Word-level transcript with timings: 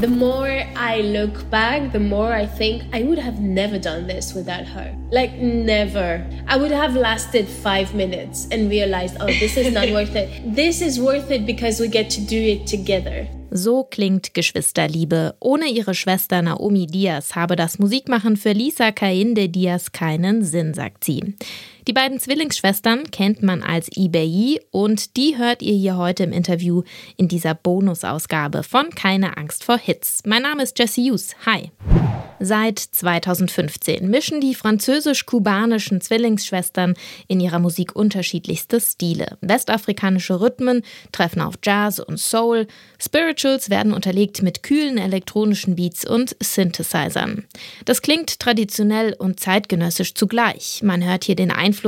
The 0.00 0.08
more 0.08 0.64
I 0.76 1.02
look 1.02 1.50
back, 1.50 1.92
the 1.92 2.00
more 2.00 2.32
I 2.32 2.46
think 2.46 2.84
I 2.92 3.02
would 3.02 3.18
have 3.18 3.38
never 3.40 3.78
done 3.78 4.06
this 4.06 4.32
without 4.32 4.64
her. 4.64 4.96
Like, 5.10 5.34
never. 5.34 6.24
I 6.48 6.56
would 6.56 6.70
have 6.70 6.94
lasted 6.96 7.46
five 7.46 7.94
minutes 7.94 8.48
and 8.50 8.70
realized, 8.70 9.18
oh, 9.20 9.26
this 9.26 9.58
is 9.58 9.74
not 9.74 9.90
worth 9.96 10.16
it. 10.16 10.54
This 10.54 10.80
is 10.80 10.98
worth 10.98 11.30
it 11.30 11.44
because 11.44 11.80
we 11.80 11.88
get 11.88 12.08
to 12.10 12.20
do 12.22 12.38
it 12.40 12.66
together. 12.66 13.28
So 13.52 13.82
klingt 13.84 14.32
Geschwisterliebe. 14.32 15.34
Ohne 15.40 15.66
ihre 15.68 15.94
Schwester 15.94 16.40
Naomi 16.40 16.86
Diaz 16.86 17.34
habe 17.34 17.56
das 17.56 17.78
Musikmachen 17.78 18.36
für 18.36 18.52
Lisa 18.52 18.92
Kainde 18.92 19.48
Diaz 19.48 19.92
keinen 19.92 20.42
Sinn, 20.44 20.72
sagt 20.72 21.04
sie. 21.04 21.34
Die 21.90 21.94
beiden 21.94 22.20
Zwillingsschwestern 22.20 23.10
kennt 23.10 23.42
man 23.42 23.64
als 23.64 23.88
eBay 23.96 24.60
und 24.70 25.16
die 25.16 25.36
hört 25.36 25.60
ihr 25.60 25.74
hier 25.74 25.96
heute 25.96 26.22
im 26.22 26.30
Interview 26.30 26.84
in 27.16 27.26
dieser 27.26 27.56
Bonusausgabe 27.56 28.62
von 28.62 28.90
Keine 28.90 29.36
Angst 29.36 29.64
vor 29.64 29.76
Hits. 29.76 30.22
Mein 30.24 30.42
Name 30.42 30.62
ist 30.62 30.78
Jesse 30.78 31.00
Hughes. 31.00 31.34
Hi. 31.46 31.72
Seit 32.42 32.78
2015 32.78 34.08
mischen 34.08 34.40
die 34.40 34.54
französisch-kubanischen 34.54 36.00
Zwillingsschwestern 36.00 36.94
in 37.28 37.38
ihrer 37.38 37.58
Musik 37.58 37.94
unterschiedlichste 37.94 38.80
Stile. 38.80 39.36
Westafrikanische 39.42 40.40
Rhythmen 40.40 40.80
treffen 41.12 41.42
auf 41.42 41.56
Jazz 41.62 41.98
und 41.98 42.18
Soul, 42.18 42.66
Spirituals 42.98 43.68
werden 43.68 43.92
unterlegt 43.92 44.42
mit 44.42 44.62
kühlen 44.62 44.96
elektronischen 44.96 45.76
Beats 45.76 46.08
und 46.08 46.34
Synthesizern. 46.40 47.44
Das 47.84 48.00
klingt 48.00 48.40
traditionell 48.40 49.12
und 49.18 49.38
zeitgenössisch 49.38 50.14
zugleich. 50.14 50.80
Man 50.82 51.04
hört 51.04 51.24
hier 51.24 51.36
den 51.36 51.50
Einfluss 51.50 51.79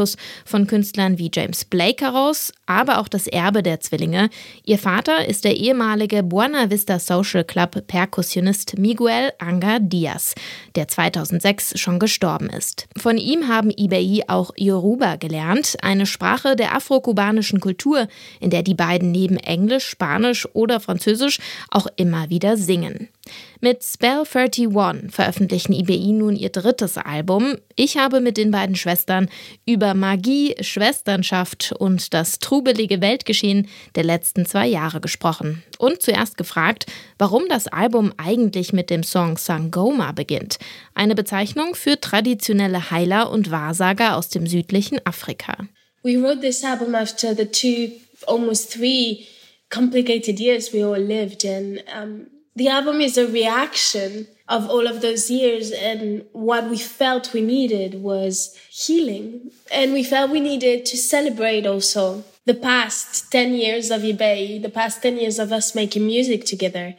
von 0.44 0.66
Künstlern 0.66 1.18
wie 1.18 1.30
James 1.32 1.64
Blake 1.64 2.04
heraus, 2.04 2.52
aber 2.72 2.98
auch 2.98 3.08
das 3.08 3.26
Erbe 3.26 3.62
der 3.62 3.80
Zwillinge. 3.80 4.30
Ihr 4.64 4.78
Vater 4.78 5.28
ist 5.28 5.44
der 5.44 5.56
ehemalige 5.56 6.22
Buena 6.22 6.70
Vista 6.70 6.98
Social 6.98 7.44
Club 7.44 7.86
Perkussionist 7.86 8.78
Miguel 8.78 9.32
Anga 9.38 9.78
Diaz 9.78 10.34
der 10.74 10.88
2006 10.88 11.78
schon 11.78 11.98
gestorben 11.98 12.48
ist. 12.48 12.86
Von 12.96 13.18
ihm 13.18 13.48
haben 13.48 13.70
Ibai 13.70 14.22
auch 14.28 14.52
Yoruba 14.56 15.16
gelernt, 15.16 15.76
eine 15.82 16.06
Sprache 16.06 16.56
der 16.56 16.74
afrokubanischen 16.74 17.60
Kultur, 17.60 18.08
in 18.40 18.50
der 18.50 18.62
die 18.62 18.74
beiden 18.74 19.12
neben 19.12 19.36
Englisch, 19.36 19.86
Spanisch 19.86 20.48
oder 20.54 20.80
Französisch 20.80 21.38
auch 21.70 21.86
immer 21.96 22.30
wieder 22.30 22.56
singen. 22.56 23.08
Mit 23.60 23.84
Spell 23.84 24.24
31 24.28 25.12
veröffentlichen 25.12 25.72
IBI 25.72 26.12
nun 26.12 26.34
ihr 26.34 26.50
drittes 26.50 26.98
Album. 26.98 27.56
Ich 27.76 27.96
habe 27.96 28.20
mit 28.20 28.36
den 28.36 28.50
beiden 28.50 28.74
Schwestern 28.74 29.28
über 29.64 29.94
Magie, 29.94 30.56
Schwesternschaft 30.60 31.72
und 31.78 32.12
das 32.12 32.40
trubelige 32.62 33.00
Weltgeschehen 33.00 33.68
der 33.96 34.04
letzten 34.04 34.46
zwei 34.46 34.66
Jahre 34.68 35.00
gesprochen. 35.00 35.62
Und 35.78 36.00
zuerst 36.00 36.36
gefragt, 36.36 36.86
warum 37.18 37.48
das 37.48 37.66
Album 37.66 38.12
eigentlich 38.16 38.72
mit 38.72 38.88
dem 38.88 39.02
Song 39.02 39.36
Sangoma 39.36 40.12
beginnt. 40.12 40.58
Eine 40.94 41.14
Bezeichnung 41.14 41.74
für 41.74 42.00
traditionelle 42.00 42.90
Heiler 42.90 43.30
und 43.30 43.50
Wahrsager 43.50 44.16
aus 44.16 44.28
dem 44.28 44.46
südlichen 44.46 45.04
Afrika. 45.04 45.56
We 46.04 46.20
wrote 46.20 46.40
this 46.40 46.64
album 46.64 46.94
after 46.94 47.34
the 47.34 47.46
two, 47.46 47.92
almost 48.26 48.72
three 48.72 49.26
complicated 49.70 50.38
years 50.38 50.72
we 50.72 50.84
all 50.84 51.00
lived 51.00 51.44
in. 51.44 51.80
Um 51.96 52.26
The 52.54 52.68
album 52.68 53.00
is 53.00 53.16
a 53.16 53.26
reaction 53.26 54.28
of 54.46 54.68
all 54.68 54.86
of 54.86 55.00
those 55.00 55.30
years 55.30 55.72
and 55.72 56.26
what 56.32 56.68
we 56.68 56.76
felt 56.76 57.32
we 57.32 57.40
needed 57.40 58.02
was 58.02 58.54
healing. 58.68 59.50
And 59.72 59.94
we 59.94 60.04
felt 60.04 60.30
we 60.30 60.40
needed 60.40 60.84
to 60.84 60.98
celebrate 60.98 61.66
also 61.66 62.24
the 62.44 62.54
past 62.54 63.30
10 63.30 63.54
years 63.54 63.90
of 63.90 64.02
eBay, 64.02 64.60
the 64.60 64.68
past 64.68 65.02
10 65.02 65.16
years 65.16 65.38
of 65.38 65.52
us 65.52 65.74
making 65.74 66.06
music 66.06 66.44
together. 66.44 66.94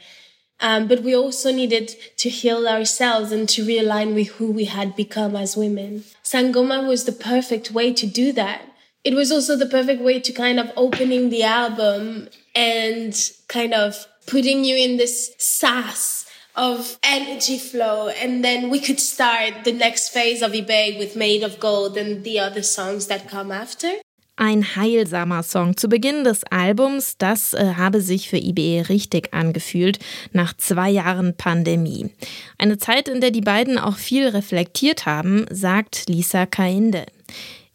Um, 0.60 0.88
but 0.88 1.04
we 1.04 1.16
also 1.16 1.52
needed 1.52 1.90
to 2.18 2.30
heal 2.30 2.68
ourselves 2.68 3.32
and 3.32 3.50
to 3.50 3.66
realign 3.66 4.16
with 4.16 4.30
who 4.30 4.52
we 4.52 4.66
had 4.66 4.96
become 4.96 5.36
as 5.36 5.58
women. 5.58 6.06
Sangoma 6.24 6.88
was 6.88 7.04
the 7.04 7.12
perfect 7.12 7.72
way 7.72 7.92
to 7.94 8.08
do 8.08 8.32
that. 8.34 8.62
It 9.04 9.14
was 9.14 9.32
also 9.32 9.58
the 9.58 9.66
perfect 9.66 10.02
way 10.02 10.22
to 10.22 10.32
kind 10.32 10.60
of 10.60 10.72
opening 10.78 11.30
the 11.30 11.44
album 11.44 12.30
and 12.56 13.14
kind 13.50 13.74
of 13.74 14.08
putting 14.26 14.64
you 14.64 14.78
in 14.78 14.96
this 14.96 15.36
sass 15.38 16.26
of 16.56 16.98
energy 17.04 17.58
flow. 17.58 18.08
And 18.08 18.46
then 18.46 18.70
we 18.70 18.80
could 18.80 19.02
start 19.02 19.66
the 19.66 19.74
next 19.74 20.10
phase 20.10 20.42
of 20.42 20.54
eBay 20.54 20.98
with 20.98 21.18
Made 21.18 21.44
of 21.44 21.60
Gold 21.60 21.98
and 21.98 22.24
the 22.24 22.40
other 22.40 22.62
songs 22.62 23.08
that 23.08 23.28
come 23.28 23.52
after. 23.52 23.92
Ein 24.36 24.76
heilsamer 24.76 25.44
Song 25.44 25.78
zu 25.78 25.88
Beginn 25.88 26.24
des 26.24 26.44
Albums, 26.46 27.20
das 27.20 27.54
äh, 27.54 27.76
habe 27.78 28.02
sich 28.02 28.30
für 28.30 28.38
IBE 28.38 28.90
richtig 28.90 29.32
angefühlt 29.32 30.00
nach 30.32 30.58
zwei 30.58 30.90
Jahren 30.90 31.38
Pandemie. 31.38 32.10
Eine 32.58 32.80
Zeit, 32.80 33.08
in 33.08 33.22
der 33.22 33.30
die 33.30 33.42
beiden 33.42 33.78
auch 33.78 33.98
viel 33.98 34.28
reflektiert 34.28 35.06
haben, 35.06 35.46
sagt 35.52 36.10
Lisa 36.10 36.48
Kainde. 36.48 37.06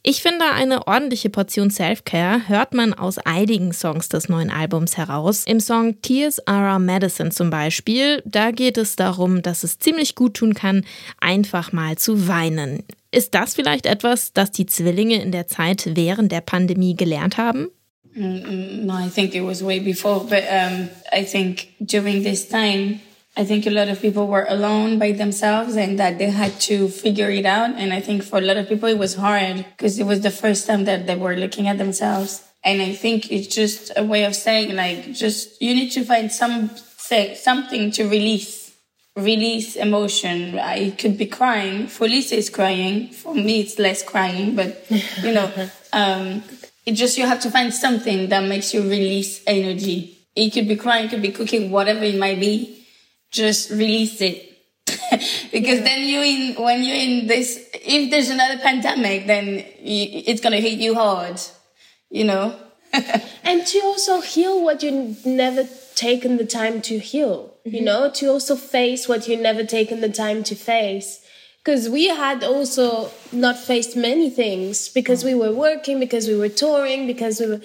Ich 0.05 0.23
finde, 0.23 0.45
eine 0.53 0.87
ordentliche 0.87 1.29
Portion 1.29 1.71
Self-Care 1.71 2.49
hört 2.49 2.73
man 2.73 2.95
aus 2.95 3.19
einigen 3.19 3.73
Songs 3.73 4.09
des 4.09 4.29
neuen 4.29 4.51
Albums 4.51 4.97
heraus. 4.97 5.45
Im 5.45 5.61
Song 5.61 6.01
Tears 6.03 6.47
Are 6.47 6.73
Our 6.73 6.79
Medicine 6.79 7.31
zum 7.31 7.51
Beispiel, 7.51 8.23
da 8.25 8.53
geht 8.53 8.79
es 8.79 8.97
darum, 8.97 9.43
dass 9.43 9.65
es 9.65 9.79
ziemlich 9.79 10.15
gut 10.15 10.35
tun 10.35 10.55
kann, 10.55 10.85
einfach 11.21 11.73
mal 11.73 11.99
zu 11.99 12.29
weinen. 12.29 12.85
Ist 13.11 13.35
das 13.35 13.55
vielleicht 13.55 13.87
etwas, 13.87 14.33
das 14.33 14.53
die 14.53 14.67
Zwillinge 14.67 15.21
in 15.21 15.33
der 15.33 15.49
Zeit 15.49 15.85
während 15.95 16.31
der 16.31 16.43
Pandemie 16.43 16.95
gelernt 16.95 17.37
haben? 17.37 17.69
Mm, 18.15 18.23
mm, 18.23 18.87
no, 18.87 18.95
I 18.99 19.09
think 19.09 19.35
it 19.35 19.43
was 19.43 19.65
way 19.65 19.81
before, 19.81 20.21
but 20.21 20.45
um, 20.51 20.89
I 21.13 21.25
think 21.25 21.69
during 21.81 22.23
this 22.23 22.49
time 22.49 23.01
I 23.39 23.45
think 23.45 23.67
a 23.67 23.71
lot 23.71 23.89
of 23.89 24.03
people 24.03 24.27
were 24.27 24.47
alone 24.49 24.99
by 24.99 25.13
themselves 25.13 25.77
and 25.77 25.97
that 26.01 26.19
they 26.19 26.29
had 26.29 26.61
to 26.63 26.89
figure 26.89 27.31
it 27.31 27.47
out. 27.47 27.71
And 27.77 27.93
I 27.93 28.01
think 28.01 28.25
for 28.25 28.39
a 28.39 28.43
lot 28.43 28.57
of 28.57 28.69
people, 28.69 28.89
it 28.89 28.99
was 28.99 29.15
hard 29.15 29.65
because 29.77 29.97
it 30.01 30.07
was 30.07 30.23
the 30.23 30.33
first 30.33 30.67
time 30.67 30.87
that 30.87 31.07
they 31.07 31.15
were 31.15 31.37
looking 31.37 31.69
at 31.69 31.79
themselves. 31.79 32.43
And 32.65 32.83
I 32.83 32.93
think 32.95 33.31
it's 33.31 33.47
just 33.47 33.93
a 33.97 34.03
way 34.03 34.25
of 34.25 34.35
saying 34.35 34.75
like, 34.75 35.13
just, 35.13 35.63
you 35.63 35.73
need 35.73 35.91
to 35.91 36.05
find 36.05 36.33
some, 36.33 36.71
something 37.37 37.93
to 37.93 38.09
release, 38.09 38.75
release 39.15 39.77
emotion. 39.77 40.59
I 40.59 40.91
could 40.91 41.17
be 41.17 41.27
crying. 41.27 41.87
For 41.87 42.09
Lisa, 42.09 42.39
it's 42.39 42.51
crying. 42.51 43.11
For 43.11 43.37
me, 43.37 43.61
it's 43.61 43.79
less 43.79 44.03
crying, 44.03 44.57
but 44.57 44.85
you 45.23 45.33
know, 45.33 45.71
um, 45.93 46.43
it 46.85 46.95
just, 46.95 47.17
you 47.17 47.25
have 47.25 47.41
to 47.43 47.53
find 47.53 47.73
something 47.73 48.31
that 48.31 48.43
makes 48.49 48.75
you 48.75 48.83
release 48.83 49.45
energy. 49.47 50.19
It 50.35 50.51
could 50.51 50.67
be 50.67 50.75
crying, 50.75 51.07
it 51.07 51.11
could 51.11 51.23
be 51.23 51.31
cooking, 51.31 51.71
whatever 51.71 52.03
it 52.03 52.19
might 52.19 52.41
be 52.41 52.75
just 53.31 53.71
release 53.71 54.21
it. 54.21 54.45
because 55.53 55.79
yeah. 55.79 55.85
then 55.85 56.09
you 56.09 56.21
in 56.23 56.63
when 56.63 56.83
you're 56.83 56.97
in 56.97 57.27
this 57.27 57.69
if 57.75 58.11
there's 58.11 58.31
another 58.31 58.59
pandemic 58.59 59.27
then 59.27 59.65
you, 59.81 60.23
it's 60.27 60.41
gonna 60.41 60.61
hit 60.61 60.79
you 60.79 60.95
hard 60.95 61.39
you 62.11 62.25
know 62.25 62.59
and 63.45 63.67
to 63.67 63.79
also 63.81 64.21
heal 64.21 64.63
what 64.63 64.83
you 64.83 65.15
never 65.27 65.69
taken 65.95 66.37
the 66.39 66.47
time 66.47 66.81
to 66.81 66.99
heal 66.99 67.55
mm-hmm. 67.67 67.77
you 67.77 67.83
know 67.83 68.11
to 68.11 68.29
also 68.29 68.57
face 68.57 69.09
what 69.09 69.29
you 69.29 69.37
never 69.37 69.63
taken 69.63 70.01
the 70.01 70.09
time 70.09 70.43
to 70.43 70.55
face 70.55 71.23
because 71.65 71.89
we 71.89 72.09
had 72.09 72.43
also 72.43 73.11
not 73.31 73.59
faced 73.59 73.95
many 73.95 74.31
things 74.31 74.89
because 74.89 75.23
we 75.23 75.35
were 75.35 75.53
working 75.53 76.01
because 76.01 76.27
we 76.27 76.37
were 76.37 76.49
touring 76.49 77.07
because 77.07 77.41
we 77.41 77.47
were 77.47 77.61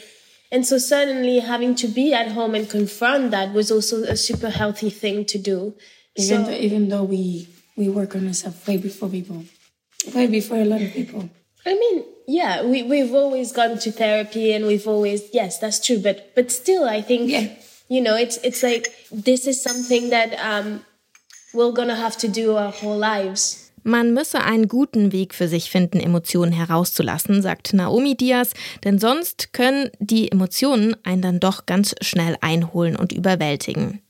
and 0.53 0.67
so 0.67 0.77
suddenly 0.77 1.39
having 1.39 1.73
to 1.73 1.87
be 1.87 2.13
at 2.13 2.31
home 2.31 2.53
and 2.53 2.69
confront 2.69 3.31
that 3.31 3.53
was 3.53 3.71
also 3.71 4.03
a 4.03 4.15
super 4.15 4.51
healthy 4.51 4.91
thing 4.91 5.25
to 5.25 5.39
do. 5.39 5.73
Even 6.15 6.45
so, 6.45 6.51
though, 6.51 6.57
even 6.57 6.89
though 6.89 7.03
we 7.03 7.49
we 7.75 7.89
work 7.89 8.15
on 8.15 8.27
ourselves 8.27 8.65
way 8.67 8.77
before 8.77 9.09
people, 9.09 9.43
way 10.13 10.27
before 10.27 10.57
a 10.57 10.65
lot 10.65 10.79
of 10.79 10.93
people. 10.93 11.27
I 11.65 11.73
mean, 11.73 12.05
yeah, 12.27 12.63
we 12.63 12.83
we've 12.83 13.15
always 13.15 13.51
gone 13.51 13.79
to 13.79 13.91
therapy 13.91 14.53
and 14.53 14.67
we've 14.67 14.87
always 14.87 15.23
yes, 15.33 15.57
that's 15.57 15.83
true. 15.83 15.97
But 15.97 16.35
but 16.35 16.51
still, 16.51 16.87
I 16.87 17.01
think 17.01 17.31
yeah. 17.31 17.47
you 17.89 18.01
know 18.01 18.15
it's 18.15 18.37
it's 18.43 18.61
like 18.61 18.93
this 19.11 19.47
is 19.47 19.61
something 19.63 20.11
that 20.11 20.37
um, 20.39 20.85
we're 21.55 21.71
gonna 21.71 21.95
have 21.95 22.15
to 22.17 22.27
do 22.27 22.55
our 22.57 22.71
whole 22.71 22.97
lives. 22.97 23.62
Man 23.83 24.13
müsse 24.13 24.41
einen 24.41 24.67
guten 24.67 25.11
Weg 25.11 25.33
für 25.33 25.47
sich 25.47 25.69
finden, 25.69 25.99
Emotionen 25.99 26.51
herauszulassen, 26.53 27.41
sagt 27.41 27.73
Naomi 27.73 28.15
Diaz, 28.15 28.53
denn 28.83 28.99
sonst 28.99 29.53
können 29.53 29.89
die 29.99 30.31
Emotionen 30.31 30.95
einen 31.03 31.21
dann 31.21 31.39
doch 31.39 31.65
ganz 31.65 31.95
schnell 32.01 32.37
einholen 32.41 32.95
und 32.95 33.11
überwältigen. 33.11 34.02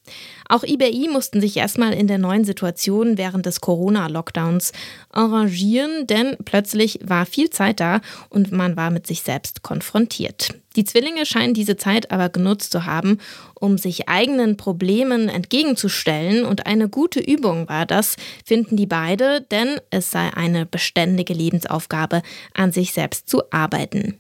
Auch 0.50 0.64
IBI 0.64 1.08
mussten 1.12 1.40
sich 1.42 1.58
erstmal 1.58 1.94
in 1.94 2.08
der 2.08 2.18
neuen 2.18 2.44
Situation 2.44 3.18
während 3.18 3.46
des 3.46 3.62
Corona-Lockdowns 3.62 4.74
arrangieren, 5.10 6.06
denn 6.08 6.38
plötzlich 6.44 7.00
war 7.04 7.26
viel 7.26 7.50
Zeit 7.50 7.80
da 7.80 8.02
und 8.30 8.52
man 8.52 8.76
war 8.76 8.92
mit 8.92 9.08
sich 9.08 9.22
selbst 9.22 9.64
konfrontiert. 9.64 10.50
Die 10.76 10.84
Zwillinge 10.84 11.26
scheinen 11.26 11.54
diese 11.54 11.78
Zeit 11.78 12.12
aber 12.12 12.30
genutzt 12.30 12.72
zu 12.72 12.86
haben, 12.86 13.20
um 13.54 13.78
sich 13.78 14.10
eigenen 14.10 14.58
Problemen 14.58 15.30
entgegenzustellen 15.30 16.46
und 16.46 16.66
eine 16.66 16.90
gute 16.90 17.20
Übung 17.20 17.70
war 17.70 17.86
das, 17.86 18.16
finden 18.44 18.76
die 18.76 18.88
beide, 18.88 19.42
denn 19.42 19.80
es 19.92 20.12
sei 20.12 20.34
eine 20.34 20.66
beständige 20.66 21.34
Lebensaufgabe, 21.34 22.22
an 22.54 22.72
sich 22.72 22.92
selbst 22.94 23.30
zu 23.30 23.44
arbeiten. 23.52 24.18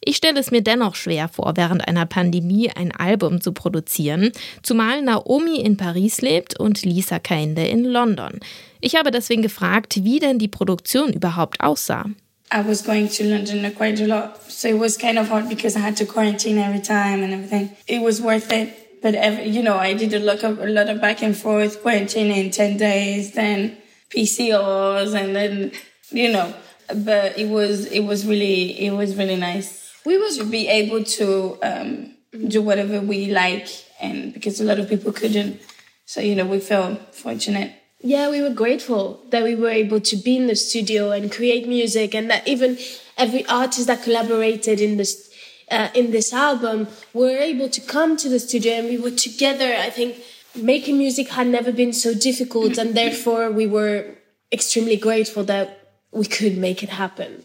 Ich 0.00 0.16
stelle 0.16 0.38
es 0.38 0.50
mir 0.50 0.62
dennoch 0.62 0.94
schwer 0.94 1.28
vor, 1.28 1.52
während 1.56 1.88
einer 1.88 2.06
Pandemie 2.06 2.70
ein 2.70 2.92
Album 2.92 3.40
zu 3.40 3.52
produzieren, 3.52 4.32
zumal 4.62 5.02
Naomi 5.02 5.60
in 5.60 5.76
Paris 5.76 6.20
lebt 6.20 6.58
und 6.58 6.82
Lisa 6.84 7.18
Kainde 7.18 7.66
in 7.66 7.84
London. 7.84 8.40
Ich 8.80 8.96
habe 8.96 9.10
deswegen 9.10 9.42
gefragt, 9.42 10.04
wie 10.04 10.18
denn 10.18 10.38
die 10.38 10.48
Produktion 10.48 11.12
überhaupt 11.12 11.60
aussah. 11.60 12.06
I 12.52 12.62
was 12.64 12.84
going 12.84 13.08
to 13.08 13.24
London 13.24 13.74
quite 13.74 14.00
a 14.00 14.06
lot, 14.06 14.38
so 14.48 14.68
it 14.68 14.78
was 14.78 14.98
kind 14.98 15.18
of 15.18 15.30
hard 15.30 15.48
because 15.48 15.76
I 15.76 15.80
had 15.80 15.96
to 15.96 16.04
quarantine 16.04 16.58
every 16.58 16.82
time 16.82 17.24
and 17.24 17.32
everything. 17.32 17.70
It 17.86 18.02
was 18.02 18.20
worth 18.20 18.52
it, 18.52 18.68
but 19.02 19.14
every, 19.14 19.48
you 19.48 19.62
know, 19.62 19.76
I 19.76 19.94
did 19.94 20.12
a 20.12 20.20
lot 20.20 20.44
of 20.44 20.60
a 20.60 20.66
lot 20.66 20.88
of 20.88 21.00
back 21.00 21.22
and 21.22 21.34
forth 21.36 21.82
quarantine 21.82 22.30
in 22.30 22.50
ten 22.50 22.76
days, 22.76 23.32
then 23.32 23.78
PCOs, 24.10 25.14
and 25.14 25.34
then 25.34 25.72
you 26.10 26.30
know, 26.30 26.52
but 26.88 27.38
it 27.38 27.48
was 27.48 27.86
it 27.86 28.00
was 28.00 28.26
really 28.26 28.78
it 28.84 28.92
was 28.92 29.16
really 29.16 29.36
nice 29.36 29.84
we 30.04 30.18
will 30.18 30.34
to 30.36 30.44
be 30.44 30.68
able 30.68 31.02
to 31.02 31.58
um, 31.62 32.14
do 32.48 32.62
whatever 32.62 33.00
we 33.00 33.30
like, 33.30 33.68
and 34.00 34.32
because 34.32 34.60
a 34.60 34.64
lot 34.64 34.78
of 34.78 34.88
people 34.88 35.12
couldn't, 35.12 35.60
so 36.04 36.20
you 36.20 36.34
know 36.34 36.44
we 36.44 36.60
felt 36.60 37.14
fortunate. 37.14 37.72
Yeah, 38.00 38.30
we 38.30 38.42
were 38.42 38.50
grateful 38.50 39.22
that 39.30 39.42
we 39.42 39.54
were 39.54 39.70
able 39.70 40.00
to 40.00 40.16
be 40.16 40.36
in 40.36 40.46
the 40.46 40.56
studio 40.56 41.10
and 41.10 41.32
create 41.32 41.66
music, 41.66 42.14
and 42.14 42.30
that 42.30 42.46
even 42.46 42.78
every 43.16 43.46
artist 43.46 43.86
that 43.86 44.02
collaborated 44.02 44.80
in 44.80 44.98
this 44.98 45.30
uh, 45.70 45.88
in 45.94 46.10
this 46.10 46.32
album 46.32 46.88
were 47.14 47.38
able 47.38 47.68
to 47.70 47.80
come 47.80 48.16
to 48.18 48.28
the 48.28 48.38
studio, 48.38 48.74
and 48.74 48.88
we 48.88 48.98
were 48.98 49.10
together. 49.10 49.74
I 49.74 49.90
think 49.90 50.16
making 50.54 50.98
music 50.98 51.30
had 51.30 51.46
never 51.46 51.72
been 51.72 51.92
so 51.92 52.12
difficult, 52.14 52.76
and 52.76 52.94
therefore 52.94 53.50
we 53.50 53.66
were 53.66 54.16
extremely 54.52 54.96
grateful 54.96 55.44
that 55.44 55.83
we 56.14 56.24
could 56.24 56.56
make 56.56 56.82
it 56.84 56.98
happen. 56.98 57.44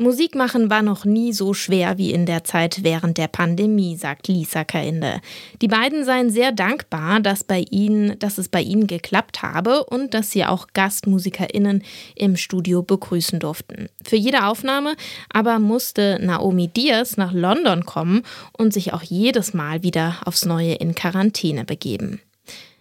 Musik 0.00 0.36
machen 0.36 0.70
war 0.70 0.82
noch 0.82 1.04
nie 1.04 1.32
so 1.32 1.54
schwer 1.54 1.98
wie 1.98 2.12
in 2.12 2.24
der 2.24 2.44
Zeit 2.44 2.84
während 2.84 3.18
der 3.18 3.26
Pandemie, 3.26 3.96
sagt 3.96 4.28
Lisa 4.28 4.62
Kainde. 4.62 5.20
Die 5.60 5.66
beiden 5.66 6.04
seien 6.04 6.30
sehr 6.30 6.52
dankbar, 6.52 7.18
dass, 7.18 7.42
bei 7.42 7.64
ihnen, 7.68 8.16
dass 8.20 8.38
es 8.38 8.48
bei 8.48 8.62
ihnen 8.62 8.86
geklappt 8.86 9.42
habe 9.42 9.82
und 9.82 10.14
dass 10.14 10.30
sie 10.30 10.44
auch 10.44 10.68
GastmusikerInnen 10.72 11.82
im 12.14 12.36
Studio 12.36 12.82
begrüßen 12.82 13.40
durften. 13.40 13.88
Für 14.04 14.14
jede 14.14 14.46
Aufnahme 14.46 14.94
aber 15.32 15.58
musste 15.58 16.20
Naomi 16.22 16.68
Diaz 16.68 17.16
nach 17.16 17.32
London 17.32 17.84
kommen 17.84 18.22
und 18.56 18.72
sich 18.72 18.92
auch 18.92 19.02
jedes 19.02 19.52
Mal 19.52 19.82
wieder 19.82 20.18
aufs 20.24 20.44
Neue 20.44 20.74
in 20.74 20.94
Quarantäne 20.94 21.64
begeben. 21.64 22.20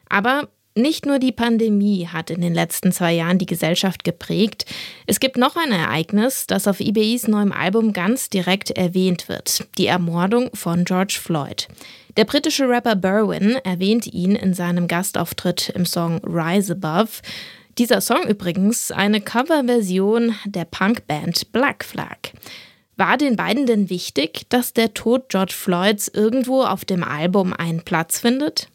Aber 0.08 0.50
nicht 0.78 1.06
nur 1.06 1.20
die 1.20 1.32
Pandemie 1.32 2.08
hat 2.08 2.30
in 2.30 2.42
den 2.42 2.54
letzten 2.54 2.92
zwei 2.92 3.14
Jahren 3.14 3.38
die 3.38 3.46
Gesellschaft 3.46 4.04
geprägt. 4.04 4.66
Es 5.06 5.20
gibt 5.20 5.38
noch 5.38 5.56
ein 5.56 5.72
Ereignis, 5.72 6.48
das 6.48 6.68
auf 6.68 6.80
EBIs 6.80 7.28
neuem 7.28 7.52
Album 7.52 7.94
ganz 7.94 8.30
direkt 8.30 8.72
erwähnt 8.72 9.28
wird. 9.28 9.68
Die 9.78 9.88
Ermordung 9.88 10.50
von 10.54 10.86
George 10.86 11.18
Floyd. 11.22 11.68
Der 12.16 12.26
britische 12.26 12.68
Rapper 12.68 12.96
Berwin 12.96 13.58
erwähnt 13.64 14.08
ihn 14.08 14.36
in 14.36 14.54
seinem 14.54 14.88
Gastauftritt 14.88 15.70
im 15.70 15.86
Song 15.86 16.20
Rise 16.24 16.74
Above. 16.74 17.22
Dieser 17.78 18.02
Song 18.02 18.24
übrigens 18.28 18.92
eine 18.92 19.22
Coverversion 19.22 20.34
der 20.46 20.66
Punkband 20.66 21.52
Black 21.52 21.84
Flag. 21.84 22.18
War 22.96 23.18
den 23.18 23.36
beiden 23.36 23.68
denn 23.68 23.92
wichtig, 23.92 24.50
dass 24.50 24.74
der 24.74 24.96
Tod 24.96 25.30
George 25.30 25.54
Floyds 25.54 26.08
irgendwo 26.08 26.64
auf 26.64 26.86
dem 26.86 27.04
Album 27.04 27.54
einen 27.54 27.84
Platz 27.84 28.20
findet? 28.20 28.70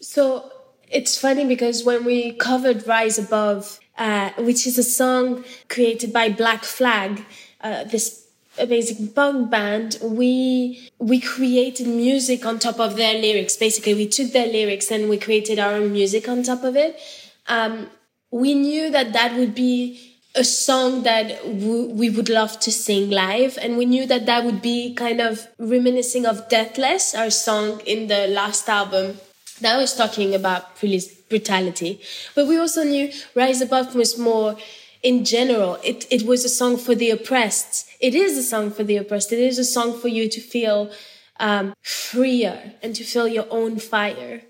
So 0.00 0.42
It's 0.90 1.18
funny 1.18 1.44
because 1.44 1.84
when 1.84 2.04
we 2.04 2.32
covered 2.32 2.86
Rise 2.86 3.18
Above, 3.18 3.78
uh, 3.98 4.30
which 4.38 4.66
is 4.66 4.78
a 4.78 4.82
song 4.82 5.44
created 5.68 6.12
by 6.12 6.30
Black 6.30 6.64
Flag, 6.64 7.24
uh, 7.60 7.84
this 7.84 8.26
amazing 8.58 9.08
punk 9.08 9.50
band, 9.50 9.98
we 10.02 10.90
we 10.98 11.20
created 11.20 11.86
music 11.86 12.46
on 12.46 12.58
top 12.58 12.80
of 12.80 12.96
their 12.96 13.14
lyrics. 13.20 13.56
Basically, 13.56 13.94
we 13.94 14.08
took 14.08 14.32
their 14.32 14.46
lyrics 14.46 14.90
and 14.90 15.08
we 15.10 15.18
created 15.18 15.58
our 15.58 15.74
own 15.74 15.92
music 15.92 16.28
on 16.28 16.42
top 16.42 16.64
of 16.64 16.74
it. 16.74 16.98
Um, 17.46 17.90
we 18.30 18.54
knew 18.54 18.90
that 18.90 19.12
that 19.12 19.36
would 19.36 19.54
be 19.54 20.00
a 20.34 20.44
song 20.44 21.02
that 21.02 21.46
we 21.46 22.10
would 22.10 22.28
love 22.28 22.60
to 22.60 22.70
sing 22.70 23.10
live, 23.10 23.58
and 23.60 23.76
we 23.76 23.84
knew 23.84 24.06
that 24.06 24.24
that 24.26 24.44
would 24.44 24.62
be 24.62 24.94
kind 24.94 25.20
of 25.20 25.48
reminiscing 25.58 26.24
of 26.24 26.48
Deathless, 26.48 27.14
our 27.14 27.30
song 27.30 27.80
in 27.84 28.06
the 28.06 28.26
last 28.28 28.68
album 28.68 29.18
that 29.60 29.76
was 29.76 29.94
talking 29.94 30.34
about 30.34 30.76
police 30.76 31.14
brutality. 31.14 32.00
But 32.34 32.46
we 32.46 32.58
also 32.58 32.84
knew 32.84 33.12
Rise 33.34 33.60
Above 33.60 33.94
was 33.94 34.18
more 34.18 34.56
in 35.02 35.24
general. 35.24 35.78
It, 35.84 36.06
it 36.10 36.26
was 36.26 36.44
a 36.44 36.48
song 36.48 36.76
for 36.76 36.94
the 36.94 37.10
oppressed. 37.10 37.88
It 38.00 38.14
is 38.14 38.36
a 38.36 38.42
song 38.42 38.70
for 38.70 38.84
the 38.84 38.96
oppressed. 38.96 39.32
It 39.32 39.38
is 39.38 39.58
a 39.58 39.64
song 39.64 39.98
for 39.98 40.08
you 40.08 40.28
to 40.28 40.40
feel 40.40 40.90
um, 41.38 41.74
freer 41.82 42.74
and 42.82 42.94
to 42.96 43.04
feel 43.04 43.28
your 43.28 43.46
own 43.50 43.78
fire. 43.78 44.42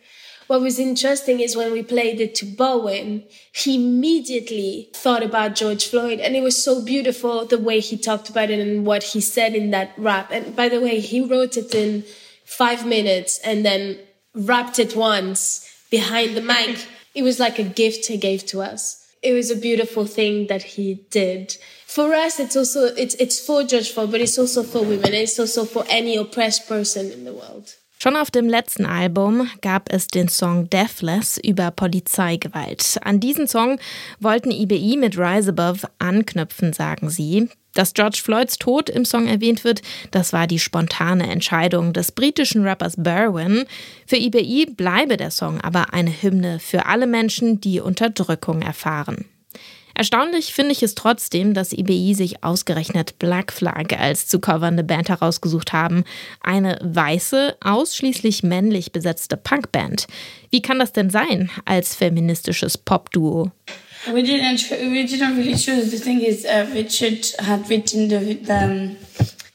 What 0.47 0.63
was 0.63 0.79
interesting 0.79 1.41
is 1.41 1.55
when 1.55 1.73
we 1.73 1.83
played 1.83 2.23
it 2.23 2.35
to 2.37 2.47
Bowen, 2.47 3.25
he 3.53 3.75
immediately 3.75 4.89
thought 4.95 5.23
about 5.23 5.55
George 5.55 5.87
Floyd. 5.87 6.21
And 6.21 6.35
it 6.35 6.43
was 6.43 6.63
so 6.63 6.83
beautiful 6.83 7.45
the 7.45 7.59
way 7.59 7.81
he 7.81 7.99
talked 7.99 8.31
about 8.31 8.49
it 8.49 8.59
and 8.59 8.87
what 8.87 9.03
he 9.03 9.21
said 9.21 9.55
in 9.55 9.71
that 9.73 9.93
rap. 9.99 10.31
And 10.31 10.57
by 10.57 10.71
the 10.71 10.81
way, 10.81 11.01
he 11.01 11.21
wrote 11.21 11.59
it 11.59 11.75
in 11.75 12.05
five 12.47 12.87
minutes 12.87 13.39
and 13.45 13.65
then 13.65 13.99
rapped 14.39 14.79
it 14.79 14.95
once 14.97 15.69
behind 15.91 16.37
the 16.37 16.41
mic. 16.41 16.87
it 17.15 17.23
was 17.23 17.41
like 17.41 17.59
a 17.59 17.65
gift 17.65 18.07
he 18.07 18.17
gave 18.17 18.47
to 18.47 18.63
us. 18.63 19.05
It 19.23 19.33
was 19.33 19.51
a 19.51 19.57
beautiful 19.57 20.07
thing 20.07 20.47
that 20.47 20.63
he 20.63 21.07
did. 21.11 21.57
For 21.87 22.15
us, 22.15 22.39
it's 22.39 22.57
also, 22.57 22.95
it's, 22.95 23.15
it's 23.17 23.45
for 23.45 23.65
George 23.65 23.91
Floyd, 23.91 24.13
but 24.13 24.21
it's 24.21 24.39
also 24.39 24.63
for 24.63 24.85
women. 24.85 25.13
It's 25.13 25.39
also 25.39 25.65
for 25.65 25.85
any 25.89 26.17
oppressed 26.17 26.69
person 26.69 27.11
in 27.11 27.25
the 27.25 27.33
world. 27.33 27.75
Schon 28.01 28.15
auf 28.15 28.31
dem 28.31 28.49
letzten 28.49 28.87
Album 28.87 29.51
gab 29.61 29.93
es 29.93 30.07
den 30.07 30.29
Song 30.29 30.71
Deathless 30.71 31.37
über 31.37 31.73
Polizeigewalt. 31.73 32.97
An 33.03 33.19
diesen 33.19 33.49
Song 33.49 33.81
wollten 34.21 34.53
IBI 34.53 34.97
mit 34.97 35.19
Rise 35.19 35.51
Above 35.51 35.89
anknüpfen, 35.99 36.73
sagen 36.73 37.11
sie. 37.11 37.49
Dass 37.75 37.95
George 37.95 38.21
Floyds 38.23 38.57
Tod 38.57 38.89
im 38.89 39.05
Song 39.05 39.27
erwähnt 39.27 39.65
wird, 39.65 39.83
das 40.13 40.33
war 40.33 40.47
die 40.47 40.61
spontane 40.61 41.29
Entscheidung 41.29 41.93
des 41.93 42.13
britischen 42.13 42.63
Rappers 42.63 42.95
Berwin. 42.97 43.65
Für 44.07 44.17
IBI 44.17 44.67
bleibe 44.67 45.17
der 45.17 45.33
Song 45.33 45.61
aber 45.61 45.93
eine 45.93 46.11
Hymne 46.11 46.61
für 46.61 46.87
alle 46.87 47.09
Menschen, 47.09 47.61
die 47.61 47.81
Unterdrückung 47.81 48.63
erfahren. 48.63 49.25
Erstaunlich 49.99 50.55
finde 50.55 50.71
ich 50.71 50.85
es 50.85 50.95
trotzdem, 50.95 51.55
dass 51.55 51.73
IBI 51.73 52.15
sich 52.15 52.45
ausgerechnet 52.45 53.19
Black 53.19 53.53
Flag 53.53 53.99
als 53.99 54.29
zu 54.29 54.39
covernde 54.39 54.85
Band 54.85 55.09
herausgesucht 55.09 55.73
haben. 55.73 56.05
Eine 56.41 56.79
weiße, 56.85 57.57
ausschließlich 57.61 58.45
männlich 58.45 58.93
besetzte 58.93 59.37
Punkband. 59.37 60.07
Wie 60.51 60.63
kann 60.63 60.79
das 60.79 60.93
denn 60.93 61.11
sein 61.11 61.51
als 61.65 61.97
feministisches 61.97 62.79
Popduo? 62.79 63.51
We 64.07 64.23
didn't. 64.23 64.71
We 64.71 65.05
didn't 65.05 65.37
really 65.37 65.57
choose. 65.57 65.91
The 65.91 65.99
thing 65.99 66.21
is, 66.21 66.45
uh, 66.45 66.73
Richard 66.73 67.35
had 67.45 67.69
written 67.69 68.09
the, 68.09 68.39
the 68.45 68.97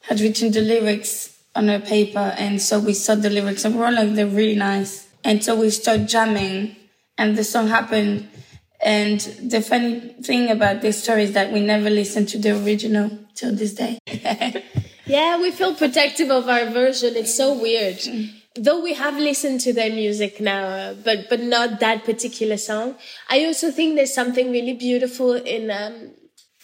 had 0.10 0.20
written 0.20 0.52
the 0.52 0.60
lyrics 0.60 1.36
on 1.56 1.70
a 1.70 1.80
paper, 1.80 2.34
and 2.38 2.62
so 2.62 2.86
we 2.86 2.94
saw 2.94 3.16
the 3.16 3.30
lyrics, 3.30 3.64
and 3.64 3.76
we 3.76 3.80
were 3.80 3.92
like, 3.92 4.14
they're 4.14 4.28
really 4.28 4.58
nice. 4.58 5.08
And 5.24 5.42
so 5.42 5.56
we 5.56 5.70
started 5.70 6.10
jamming, 6.10 6.76
and 7.18 7.38
the 7.38 7.46
song 7.46 7.70
happened. 7.70 8.28
And 8.84 9.22
the 9.42 9.62
funny 9.62 10.00
thing 10.22 10.52
about 10.52 10.82
this 10.82 11.02
story 11.02 11.24
is 11.24 11.32
that 11.34 11.54
we 11.54 11.62
never 11.62 11.90
listened 11.90 12.28
to 12.30 12.38
the 12.38 12.62
original 12.64 13.18
till 13.34 13.56
this 13.56 13.74
day. 13.74 13.98
yeah, 15.06 15.42
we 15.42 15.52
feel 15.52 15.74
protective 15.74 16.30
of 16.30 16.50
our 16.50 16.70
version. 16.70 17.16
It's 17.16 17.34
so 17.34 17.54
weird. 17.54 18.00
Though 18.56 18.84
we 18.84 18.94
have 18.94 19.18
listened 19.18 19.62
to 19.62 19.74
their 19.74 19.90
music 19.90 20.40
now, 20.42 20.66
uh, 20.66 20.94
but 20.94 21.30
but 21.30 21.40
not 21.40 21.80
that 21.80 22.04
particular 22.04 22.58
song. 22.58 22.96
I 23.30 23.46
also 23.46 23.72
think 23.72 23.96
there's 23.96 24.14
something 24.14 24.52
really 24.52 24.74
beautiful 24.74 25.34
in 25.34 25.72
um, 25.72 26.12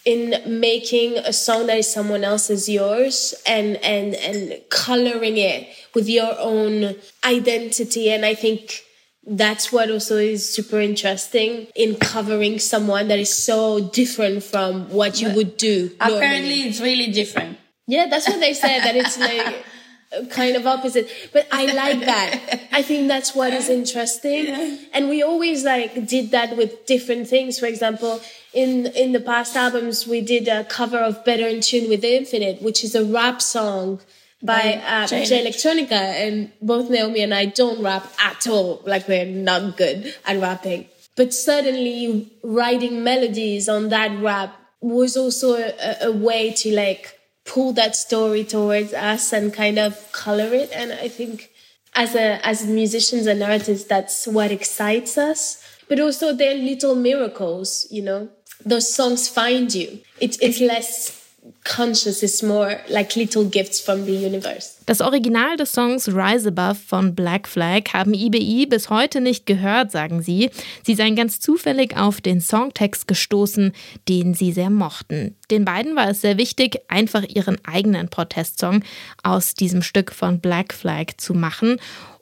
in 0.04 0.60
making 0.60 1.16
a 1.18 1.32
song 1.32 1.66
that 1.66 1.78
is 1.78 1.90
someone 1.90 2.22
else's 2.22 2.68
yours 2.68 3.34
and 3.46 3.76
and 3.78 4.14
and 4.14 4.60
coloring 4.70 5.36
it 5.38 5.68
with 5.94 6.08
your 6.08 6.36
own 6.38 6.96
identity. 7.24 8.10
And 8.10 8.24
I 8.24 8.34
think 8.34 8.84
that's 9.30 9.70
what 9.70 9.90
also 9.90 10.16
is 10.16 10.52
super 10.52 10.80
interesting 10.80 11.68
in 11.76 11.94
covering 11.94 12.58
someone 12.58 13.06
that 13.08 13.18
is 13.20 13.32
so 13.32 13.78
different 13.78 14.42
from 14.42 14.90
what 14.90 15.20
you 15.20 15.28
but 15.28 15.36
would 15.36 15.56
do. 15.56 15.92
Apparently, 16.00 16.30
normally. 16.30 16.62
it's 16.62 16.80
really 16.80 17.12
different. 17.12 17.56
Yeah, 17.86 18.08
that's 18.10 18.28
what 18.28 18.40
they 18.40 18.54
said. 18.54 18.80
that 18.80 18.96
it's 18.96 19.18
like 19.18 19.64
kind 20.30 20.56
of 20.56 20.66
opposite. 20.66 21.08
But 21.32 21.46
I 21.52 21.66
like 21.66 22.00
that. 22.00 22.68
I 22.72 22.82
think 22.82 23.06
that's 23.06 23.32
what 23.32 23.52
is 23.52 23.68
interesting. 23.68 24.46
Yeah. 24.46 24.76
And 24.92 25.08
we 25.08 25.22
always 25.22 25.64
like 25.64 26.06
did 26.08 26.32
that 26.32 26.56
with 26.56 26.84
different 26.86 27.28
things. 27.28 27.60
For 27.60 27.66
example, 27.66 28.20
in 28.52 28.86
in 28.86 29.12
the 29.12 29.20
past 29.20 29.54
albums, 29.54 30.08
we 30.08 30.22
did 30.22 30.48
a 30.48 30.64
cover 30.64 30.98
of 30.98 31.24
"Better 31.24 31.46
in 31.46 31.60
Tune 31.60 31.88
with 31.88 32.00
the 32.00 32.16
Infinite," 32.16 32.62
which 32.62 32.82
is 32.82 32.96
a 32.96 33.04
rap 33.04 33.40
song 33.40 34.00
by 34.42 34.82
uh, 34.86 35.06
Jay 35.06 35.44
Electronica, 35.44 35.92
and 35.92 36.52
both 36.62 36.88
Naomi 36.90 37.20
and 37.20 37.34
I 37.34 37.46
don't 37.46 37.82
rap 37.82 38.10
at 38.18 38.46
all. 38.46 38.82
Like 38.86 39.06
we're 39.08 39.26
not 39.26 39.76
good 39.76 40.14
at 40.24 40.40
rapping. 40.40 40.86
But 41.16 41.34
suddenly, 41.34 42.32
writing 42.42 43.04
melodies 43.04 43.68
on 43.68 43.90
that 43.90 44.18
rap 44.22 44.56
was 44.80 45.16
also 45.16 45.54
a, 45.54 45.96
a 46.02 46.12
way 46.12 46.52
to 46.52 46.74
like 46.74 47.18
pull 47.44 47.72
that 47.74 47.96
story 47.96 48.44
towards 48.44 48.94
us 48.94 49.32
and 49.32 49.52
kind 49.52 49.78
of 49.78 50.10
color 50.12 50.54
it. 50.54 50.70
And 50.72 50.92
I 50.92 51.08
think 51.08 51.50
as 51.94 52.14
a 52.14 52.44
as 52.46 52.66
musicians 52.66 53.26
and 53.26 53.42
artists, 53.42 53.86
that's 53.86 54.26
what 54.26 54.50
excites 54.50 55.18
us. 55.18 55.62
But 55.88 56.00
also 56.00 56.32
they're 56.32 56.54
little 56.54 56.94
miracles, 56.94 57.86
you 57.90 58.02
know. 58.02 58.30
Those 58.64 58.92
songs 58.92 59.28
find 59.28 59.74
you. 59.74 60.00
It, 60.20 60.40
it's 60.40 60.60
less 60.60 61.19
conscious 61.64 62.22
is 62.22 62.42
more 62.42 62.78
like 62.88 63.16
little 63.16 63.44
gifts 63.44 63.80
from 63.80 64.04
the 64.04 64.12
universe. 64.12 64.76
Das 64.86 65.00
Original 65.00 65.56
des 65.56 65.72
Songs 65.72 66.08
Rise 66.08 66.48
Above 66.48 66.74
von 66.74 67.14
Black 67.14 67.46
Flag 67.46 67.92
haben 67.92 68.12
IBI 68.12 68.66
bis 68.66 68.90
heute 68.90 69.20
nicht 69.20 69.46
gehört, 69.46 69.92
sagen 69.92 70.22
sie. 70.22 70.50
Sie 70.84 70.94
seien 70.94 71.14
ganz 71.14 71.38
zufällig 71.38 71.96
auf 71.96 72.20
den 72.20 72.40
Songtext 72.40 73.06
gestoßen, 73.06 73.72
den 74.08 74.34
sie 74.34 74.52
sehr 74.52 74.70
mochten. 74.70 75.36
Den 75.50 75.64
beiden 75.64 75.94
war 75.96 76.08
es 76.10 76.20
sehr 76.20 76.38
wichtig, 76.38 76.80
einfach 76.88 77.22
ihren 77.22 77.58
eigenen 77.64 78.08
Protestsong 78.08 78.82
aus 79.22 79.54
diesem 79.54 79.82
Stück 79.82 80.12
von 80.12 80.40
Black 80.40 80.74
Flag 80.74 81.12
zu 81.18 81.34
machen. 81.34 81.78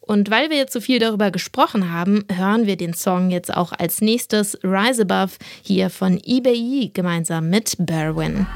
Und 0.09 0.31
weil 0.31 0.49
wir 0.49 0.57
jetzt 0.57 0.73
so 0.73 0.81
viel 0.81 0.99
darüber 0.99 1.31
gesprochen 1.31 1.93
haben, 1.93 2.25
hören 2.33 2.67
wir 2.67 2.79
den 2.79 2.95
Song 2.95 3.31
jetzt 3.31 3.55
auch 3.55 3.73
als 3.73 4.01
nächstes 4.01 4.59
Rise 4.65 5.03
Above 5.03 5.35
hier 5.63 5.91
von 5.91 6.19
IBI 6.25 6.91
gemeinsam 6.95 7.51
mit 7.51 7.77
Berwin. 7.79 8.47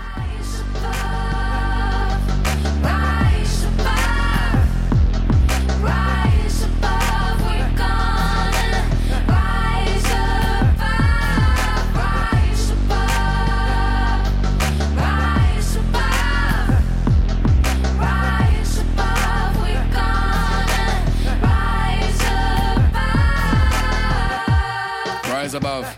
Rise 25.53 25.55
above. 25.55 25.97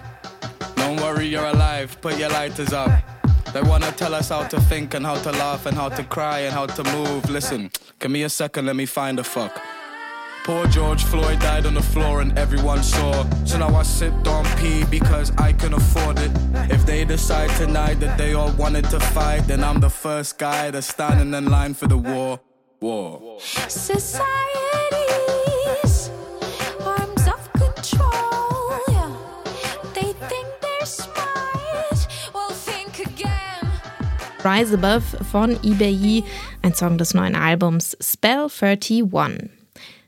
Don't 0.77 0.97
worry, 0.97 1.27
you're 1.27 1.47
alive. 1.47 1.97
Put 2.01 2.19
your 2.19 2.31
lighters 2.31 2.73
up. 2.73 2.91
They 3.53 3.63
wanna 3.63 3.93
tell 3.93 4.15
us 4.15 4.31
how 4.31 4.47
to 4.49 4.61
think 4.61 4.95
and 4.95 5.07
how 5.07 5.17
to 5.17 5.31
laugh 5.33 5.67
and 5.67 5.77
how 5.77 5.89
to 5.89 6.03
cry 6.05 6.41
and 6.41 6.53
how 6.53 6.67
to 6.67 6.83
move. 6.97 7.31
Listen, 7.31 7.71
give 8.01 8.11
me 8.11 8.23
a 8.25 8.29
second, 8.29 8.67
let 8.67 8.77
me 8.77 8.87
find 8.87 9.19
a 9.19 9.25
fuck. 9.25 9.61
Poor 10.45 10.67
George 10.67 11.03
Floyd 11.05 11.39
died 11.41 11.67
on 11.67 11.75
the 11.75 11.83
floor 11.83 12.21
and 12.21 12.39
everyone 12.39 12.83
saw. 12.83 13.25
So 13.45 13.59
now 13.59 13.75
I 13.75 13.83
sit 13.83 14.13
on 14.27 14.45
pee 14.59 14.85
because 14.91 15.33
I 15.39 15.53
can 15.53 15.73
afford 15.73 16.19
it. 16.19 16.31
If 16.71 16.85
they 16.85 17.05
decide 17.05 17.51
tonight 17.57 18.01
that 18.01 18.19
they 18.19 18.35
all 18.35 18.53
wanted 18.53 18.85
to 18.91 19.01
fight, 19.01 19.47
then 19.47 19.65
I'm 19.65 19.81
the 19.81 19.91
first 19.91 20.39
guy 20.39 20.71
that's 20.71 20.89
standing 20.89 21.33
in 21.33 21.51
line 21.51 21.75
for 21.75 21.87
the 21.87 21.97
war. 21.97 22.41
War. 22.81 23.39
Society. 23.41 25.04
Rise 34.45 34.75
Above 34.75 35.25
von 35.25 35.59
eBay, 35.65 36.23
ein 36.61 36.75
Song 36.75 36.99
des 36.99 37.15
neuen 37.15 37.35
Albums 37.35 37.97
Spell 37.99 38.49
31. 38.61 39.49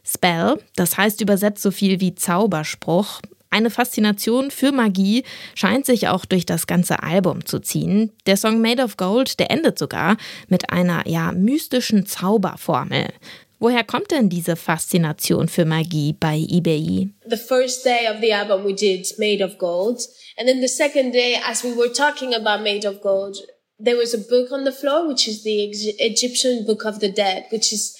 Spell, 0.05 0.59
das 0.75 0.99
heißt 0.99 1.23
übersetzt 1.23 1.63
so 1.63 1.71
viel 1.71 2.01
wie 2.01 2.15
Zauberspruch. 2.15 3.23
Eine 3.49 3.71
Faszination 3.71 4.51
für 4.51 4.73
Magie 4.73 5.25
scheint 5.55 5.87
sich 5.87 6.09
auch 6.09 6.27
durch 6.27 6.45
das 6.45 6.67
ganze 6.67 7.03
Album 7.03 7.47
zu 7.47 7.61
ziehen. 7.61 8.13
Der 8.27 8.37
Song 8.37 8.61
Made 8.61 8.83
of 8.83 8.99
Gold, 8.99 9.41
der 9.41 9.51
endet 9.51 9.79
sogar 9.79 10.19
mit 10.49 10.71
einer 10.71 11.09
ja 11.09 11.33
mystischen 11.33 12.05
Zauberformel. 12.05 13.07
Woher 13.59 13.85
kommt 13.85 14.11
denn 14.11 14.29
diese 14.29 14.57
Faszination 14.57 15.49
für 15.49 15.65
Magie 15.65 16.13
bei 16.13 16.37
eBay? 16.37 17.09
The 17.27 17.39
first 17.39 17.87
day 17.87 18.07
of 18.11 18.21
the 18.21 18.35
album 18.35 18.67
we 18.67 18.75
did 18.75 19.07
Made 19.19 19.43
of 19.43 19.57
Gold 19.57 20.07
and 20.37 20.47
then 20.47 20.61
the 20.61 20.69
second 20.69 21.15
day 21.15 21.39
as 21.49 21.65
we 21.65 21.75
were 21.75 21.91
talking 21.91 22.35
about 22.35 22.63
Made 22.63 22.87
of 22.87 23.01
Gold 23.01 23.39
there 23.79 23.97
was 23.97 24.15
a 24.15 24.19
book 24.19 24.53
on 24.53 24.65
the 24.65 24.73
floor, 24.73 25.07
which 25.07 25.29
is 25.29 25.45
the 25.45 25.65
Egyptian 25.99 26.65
Book 26.65 26.85
of 26.85 27.01
the 27.01 27.11
Dead, 27.11 27.47
which 27.51 27.73
is 27.73 27.97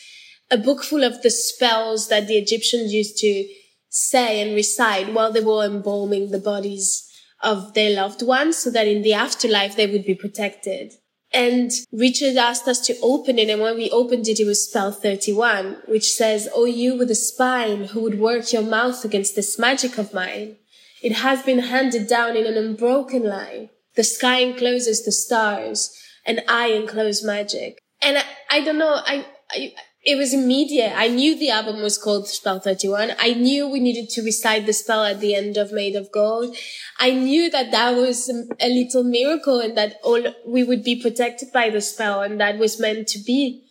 a 0.51 0.57
book 0.57 0.83
full 0.83 1.05
of 1.05 1.23
the 1.23 1.31
spells 1.31 2.09
that 2.09 2.27
the 2.27 2.37
Egyptians 2.37 2.93
used 2.93 3.19
to 3.19 3.49
say 3.89 4.41
and 4.41 4.55
recite 4.55 5.13
while 5.13 5.33
they 5.33 5.41
were 5.41 5.65
embalming 5.65 6.31
the 6.31 6.39
bodies 6.39 7.03
of 7.43 7.75
their 7.75 7.95
loved 7.95 8.23
ones 8.23 8.57
so 8.57 8.71
that 8.71 8.89
in 8.89 9.03
the 9.03 9.13
afterlife 9.13 9.77
they 9.77 9.87
would 9.87 10.05
be 10.05 10.15
protected. 10.15 10.93
And 11.33 11.71
Richard 11.93 12.37
asked 12.37 12.69
us 12.69 12.81
to 12.87 12.97
open 13.03 13.39
it. 13.39 13.51
And 13.51 13.61
when 13.61 13.77
we 13.77 13.91
opened 13.91 14.29
it, 14.29 14.41
it 14.41 14.47
was 14.47 14.69
spell 14.69 14.93
31, 14.93 15.83
which 15.87 16.11
says, 16.13 16.49
Oh, 16.55 16.65
you 16.65 16.97
with 16.97 17.11
a 17.11 17.17
spine 17.17 17.85
who 17.85 18.01
would 18.03 18.19
work 18.19 18.53
your 18.53 18.63
mouth 18.63 19.05
against 19.05 19.35
this 19.35 19.59
magic 19.59 19.99
of 19.99 20.15
mine. 20.15 20.57
It 21.03 21.13
has 21.13 21.43
been 21.43 21.59
handed 21.59 22.09
down 22.09 22.37
in 22.37 22.47
an 22.47 22.57
unbroken 22.57 23.25
line. 23.25 23.69
The 23.97 24.05
sky 24.05 24.41
encloses 24.41 25.05
the 25.05 25.13
stars 25.13 25.91
and 26.25 26.43
I 26.49 26.69
enclose 26.69 27.25
magic. 27.25 27.79
And 28.03 28.19
I, 28.19 28.25
I 28.51 28.61
don't 28.61 28.79
know, 28.79 29.01
I, 29.05 29.27
I, 29.51 29.73
it 30.07 30.17
was 30.17 30.33
immediate. 30.33 30.93
I 30.97 31.09
knew 31.09 31.37
the 31.37 31.51
album 31.51 31.83
was 31.83 31.99
called 31.99 32.29
Spell 32.29 32.61
31. 32.61 33.13
I 33.19 33.35
knew 33.35 33.69
we 33.69 33.81
needed 33.81 34.09
to 34.11 34.23
recite 34.23 34.65
the 34.65 34.73
spell 34.73 35.03
at 35.03 35.21
the 35.21 35.35
end 35.35 35.57
of 35.57 35.73
Made 35.73 35.97
of 35.97 36.13
Gold. 36.13 36.57
I 37.01 37.11
knew 37.11 37.51
that 37.51 37.73
that 37.73 37.97
was 37.97 38.29
a 38.61 38.69
little 38.69 39.03
miracle 39.03 39.59
and 39.59 39.77
that 39.77 39.97
all 40.05 40.23
we 40.47 40.63
would 40.63 40.85
be 40.85 41.01
protected 41.03 41.49
by 41.53 41.71
the 41.71 41.81
spell 41.81 42.23
and 42.23 42.41
that 42.41 42.59
was 42.59 42.79
meant 42.79 43.09
to 43.09 43.19
be. 43.19 43.65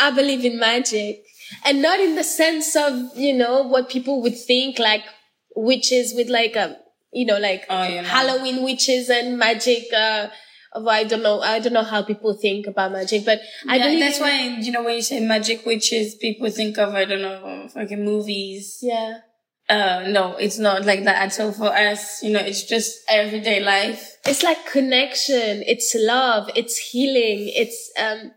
I 0.00 0.12
believe 0.12 0.44
in 0.44 0.58
magic 0.58 1.24
and 1.64 1.82
not 1.82 1.98
in 1.98 2.14
the 2.14 2.24
sense 2.24 2.76
of, 2.76 3.16
you 3.16 3.32
know, 3.32 3.62
what 3.62 3.88
people 3.88 4.22
would 4.22 4.38
think 4.38 4.78
like 4.78 5.02
witches 5.56 6.14
with 6.14 6.28
like 6.28 6.54
a 6.54 6.76
you 7.16 7.24
know, 7.24 7.38
like 7.38 7.64
oh, 7.70 7.82
yeah, 7.82 8.02
Halloween 8.02 8.62
witches 8.62 9.08
and 9.08 9.38
magic. 9.38 9.84
Uh, 9.92 10.28
I 10.74 11.04
don't 11.04 11.22
know. 11.22 11.40
I 11.40 11.58
don't 11.58 11.72
know 11.72 11.82
how 11.82 12.02
people 12.02 12.34
think 12.34 12.66
about 12.66 12.92
magic, 12.92 13.24
but 13.24 13.40
I 13.66 13.76
yeah, 13.76 13.98
that's 13.98 14.20
why 14.20 14.58
you 14.60 14.70
know 14.70 14.82
when 14.82 14.96
you 14.96 15.02
say 15.02 15.20
magic 15.20 15.64
witches, 15.64 16.14
people 16.14 16.50
think 16.50 16.76
of 16.76 16.94
I 16.94 17.06
don't 17.06 17.22
know 17.22 17.68
fucking 17.72 18.04
movies. 18.04 18.78
Yeah. 18.82 19.20
Uh, 19.68 20.04
no, 20.08 20.36
it's 20.36 20.58
not 20.58 20.84
like 20.84 21.02
that 21.04 21.16
at 21.26 21.40
all 21.40 21.50
For 21.50 21.74
us, 21.74 22.22
you 22.22 22.30
know, 22.30 22.38
it's 22.38 22.62
just 22.62 22.98
everyday 23.08 23.58
life. 23.58 24.12
It's 24.24 24.44
like 24.44 24.64
connection. 24.66 25.64
It's 25.66 25.92
love. 25.98 26.50
It's 26.54 26.76
healing. 26.76 27.50
It's 27.52 27.90
um, 27.98 28.32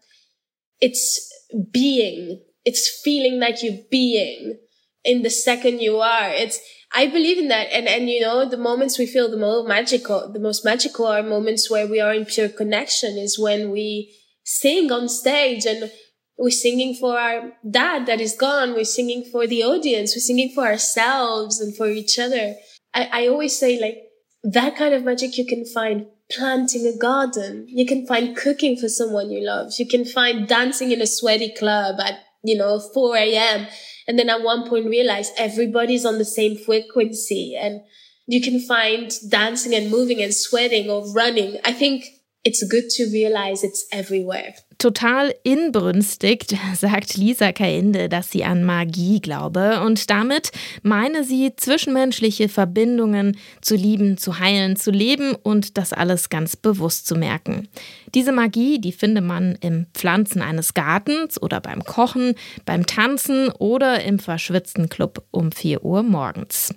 it's 0.80 1.32
being. 1.72 2.42
It's 2.66 3.02
feeling 3.04 3.40
like 3.40 3.62
you're 3.62 3.84
being 3.92 4.58
in 5.04 5.22
the 5.22 5.30
second 5.30 5.82
you 5.82 5.98
are. 5.98 6.30
It's 6.30 6.60
I 6.92 7.08
believe 7.08 7.38
in 7.38 7.50
that. 7.50 7.68
And, 7.72 7.88
and, 7.88 8.10
you 8.10 8.22
know, 8.22 8.48
the 8.50 8.58
moments 8.58 8.98
we 8.98 9.06
feel 9.06 9.30
the 9.30 9.38
most 9.38 9.68
magical, 9.68 10.32
the 10.32 10.40
most 10.40 10.66
magical 10.66 11.06
are 11.08 11.22
moments 11.22 11.70
where 11.70 11.88
we 11.88 12.00
are 12.00 12.14
in 12.14 12.26
pure 12.26 12.50
connection 12.50 13.18
is 13.18 13.38
when 13.38 13.72
we 13.72 14.16
sing 14.44 14.92
on 14.92 15.08
stage 15.08 15.66
and 15.66 15.92
we're 16.38 16.50
singing 16.50 16.96
for 16.96 17.20
our 17.20 17.52
dad 17.70 18.06
that 18.08 18.20
is 18.20 18.36
gone. 18.36 18.74
We're 18.74 18.86
singing 18.86 19.24
for 19.32 19.46
the 19.46 19.64
audience. 19.64 20.16
We're 20.16 20.22
singing 20.22 20.52
for 20.56 20.66
ourselves 20.66 21.60
and 21.60 21.76
for 21.76 21.88
each 21.88 22.18
other. 22.18 22.56
I, 22.94 23.10
I 23.12 23.28
always 23.28 23.60
say 23.60 23.80
like 23.80 23.98
that 24.44 24.76
kind 24.76 24.94
of 24.94 25.04
magic 25.04 25.38
you 25.38 25.46
can 25.46 25.66
find 25.66 26.08
planting 26.32 26.88
a 26.88 26.98
garden. 26.98 27.66
You 27.68 27.86
can 27.86 28.08
find 28.08 28.36
cooking 28.36 28.78
for 28.78 28.88
someone 28.88 29.30
you 29.30 29.46
love. 29.46 29.74
You 29.78 29.88
can 29.88 30.06
find 30.06 30.48
dancing 30.48 30.92
in 30.92 31.02
a 31.02 31.08
sweaty 31.08 31.54
club 31.54 32.00
at, 32.00 32.20
you 32.44 32.58
know, 32.58 32.80
4 32.80 33.18
a.m 33.18 33.68
and 34.10 34.18
then 34.18 34.28
at 34.28 34.42
one 34.42 34.68
point 34.68 34.88
realize 34.88 35.32
everybody's 35.38 36.04
on 36.04 36.18
the 36.18 36.26
same 36.26 36.58
frequency 36.58 37.56
and 37.56 37.82
you 38.26 38.42
can 38.42 38.60
find 38.60 39.12
dancing 39.30 39.76
and 39.76 39.92
moving 39.92 40.20
and 40.20 40.34
sweating 40.34 40.90
or 40.90 41.14
running. 41.14 41.58
I 41.64 41.74
think 41.74 42.08
it's 42.44 42.64
good 42.64 42.90
to 42.90 43.04
realize 43.14 43.64
it's 43.64 43.86
everywhere. 43.92 44.56
Total 44.80 45.36
inbrünstig 45.44 46.46
sagt 46.74 47.18
Lisa 47.18 47.52
Kainde, 47.52 48.08
dass 48.08 48.32
sie 48.32 48.46
an 48.46 48.64
Magie 48.64 49.20
glaube 49.20 49.82
und 49.82 50.10
damit 50.10 50.54
meine 50.84 51.26
sie 51.26 51.54
zwischenmenschliche 51.54 52.48
Verbindungen 52.48 53.38
zu 53.62 53.76
lieben, 53.76 54.18
zu 54.18 54.40
heilen, 54.40 54.78
zu 54.78 54.92
leben 54.92 55.36
und 55.36 55.78
das 55.78 55.92
alles 55.92 56.30
ganz 56.30 56.56
bewusst 56.56 57.08
zu 57.08 57.16
merken. 57.16 57.68
Diese 58.16 58.32
Magie, 58.32 58.80
die 58.80 58.94
finde 58.94 59.20
man 59.20 59.56
im 59.60 59.86
Pflanzen 59.94 60.42
eines 60.42 60.74
Gartens 60.74 61.42
oder 61.42 61.60
beim 61.60 61.84
Kochen, 61.84 62.36
beim 62.66 62.86
Tanzen 62.86 63.50
oder 63.50 64.02
im 64.06 64.18
verschwitzten 64.18 64.88
Club 64.88 65.26
um 65.32 65.52
4 65.52 65.84
Uhr 65.84 66.04
morgens. 66.04 66.74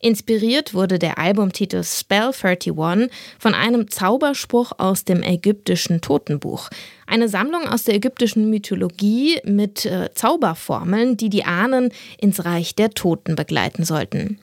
Inspiriert 0.00 0.74
wurde 0.74 0.98
der 0.98 1.18
Albumtitel 1.18 1.84
Spell 1.84 2.32
31 2.32 2.72
von 3.38 3.54
einem 3.54 3.88
Zauberspruch 3.90 4.72
aus 4.78 5.04
dem 5.04 5.22
ägyptischen 5.22 6.00
Totenbuch. 6.00 6.68
Eine 7.06 7.28
Sammlung 7.28 7.66
aus 7.66 7.84
der 7.84 7.94
ägyptischen 7.94 8.48
Mythologie 8.50 9.40
mit 9.44 9.84
äh, 9.86 10.10
Zauberformeln, 10.14 11.16
die 11.16 11.30
die 11.30 11.44
Ahnen 11.44 11.90
ins 12.18 12.44
Reich 12.44 12.74
der 12.74 12.90
Toten 12.90 13.36
begleiten 13.36 13.84
sollten. 13.84 14.38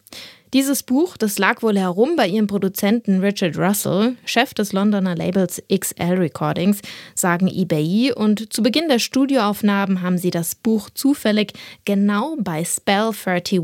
Dieses 0.54 0.82
Buch, 0.82 1.16
das 1.16 1.38
lag 1.38 1.62
wohl 1.62 1.78
herum 1.78 2.16
bei 2.16 2.28
ihrem 2.28 2.48
Produzenten 2.48 3.20
Richard 3.20 3.56
Russell, 3.56 4.16
Chef 4.26 4.56
des 4.56 4.74
Londoner 4.74 5.16
Labels 5.16 5.62
XL 5.72 6.16
Recordings, 6.16 6.82
sagen 7.14 7.48
eBay, 7.48 8.14
und 8.14 8.52
zu 8.52 8.64
Beginn 8.64 8.90
der 8.90 8.98
Studioaufnahmen 8.98 10.02
haben 10.02 10.18
sie 10.18 10.32
das 10.32 10.56
Buch 10.56 10.90
zufällig 10.90 11.54
genau 11.86 12.36
bei 12.40 12.66
Spell 12.66 13.12
31 13.26 13.62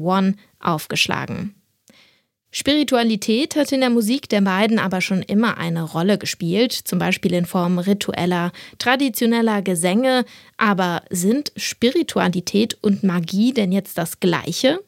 aufgeschlagen. 0.59 1.55
Spiritualität 2.57 3.57
hat 3.57 3.73
in 3.73 3.81
der 3.81 3.89
Musik 3.89 4.29
der 4.29 4.39
beiden 4.39 4.79
aber 4.79 5.01
schon 5.01 5.21
immer 5.21 5.57
eine 5.57 5.83
Rolle 5.83 6.17
gespielt, 6.17 6.71
zum 6.71 6.99
Beispiel 6.99 7.33
in 7.33 7.45
Form 7.45 7.79
ritueller, 7.79 8.53
traditioneller 8.79 9.61
Gesänge. 9.61 10.23
Aber 10.55 11.03
sind 11.09 11.51
Spiritualität 11.57 12.77
und 12.81 13.03
Magie 13.03 13.51
denn 13.51 13.73
jetzt 13.73 13.97
das 13.97 14.21
Gleiche? 14.21 14.79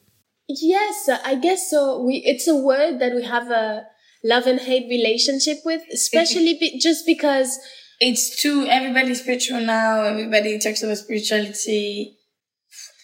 Yes, 0.46 1.10
I 1.30 1.38
guess 1.42 1.68
so. 1.68 2.06
We 2.06 2.22
it's 2.24 2.48
a 2.48 2.54
word 2.54 3.00
that 3.00 3.12
we 3.12 3.28
have 3.30 3.52
a 3.54 3.82
love 4.22 4.48
and 4.48 4.60
hate 4.60 4.88
relationship 4.88 5.58
with, 5.66 5.82
especially 5.92 6.54
be, 6.58 6.78
just 6.78 7.04
because 7.04 7.60
it's 8.00 8.34
too 8.40 8.64
everybody's 8.64 9.20
spiritual 9.20 9.60
now. 9.60 10.04
Everybody 10.04 10.58
talks 10.58 10.82
about 10.82 10.96
spirituality. 10.96 12.17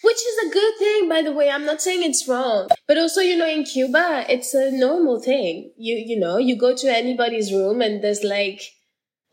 Which 0.05 0.17
is 0.17 0.37
a 0.45 0.53
good 0.53 0.73
thing, 0.77 1.09
by 1.09 1.23
the 1.23 1.31
way. 1.31 1.49
I'm 1.49 1.65
not 1.65 1.81
saying 1.81 2.03
it's 2.03 2.27
wrong. 2.27 2.69
But 2.87 2.99
also, 2.99 3.21
you 3.21 3.35
know, 3.35 3.49
in 3.49 3.63
Cuba, 3.63 4.25
it's 4.29 4.53
a 4.53 4.69
normal 4.71 5.19
thing. 5.19 5.71
You, 5.77 5.95
you 5.95 6.19
know, 6.19 6.37
you 6.37 6.55
go 6.55 6.75
to 6.75 6.95
anybody's 6.95 7.51
room 7.51 7.81
and 7.81 8.03
there's 8.03 8.23
like 8.23 8.61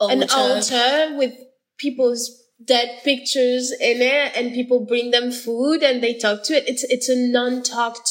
altar. 0.01 0.15
an 0.15 0.31
altar 0.31 1.17
with 1.19 1.35
people's 1.77 2.43
dead 2.65 3.01
pictures 3.05 3.71
in 3.73 4.01
it 4.01 4.33
and 4.35 4.55
people 4.55 4.87
bring 4.87 5.11
them 5.11 5.31
food 5.31 5.83
and 5.83 6.03
they 6.03 6.15
talk 6.15 6.43
to 6.45 6.55
it. 6.55 6.65
It's, 6.67 6.85
it's 6.85 7.11
a 7.11 7.17
non-talked 7.17 8.09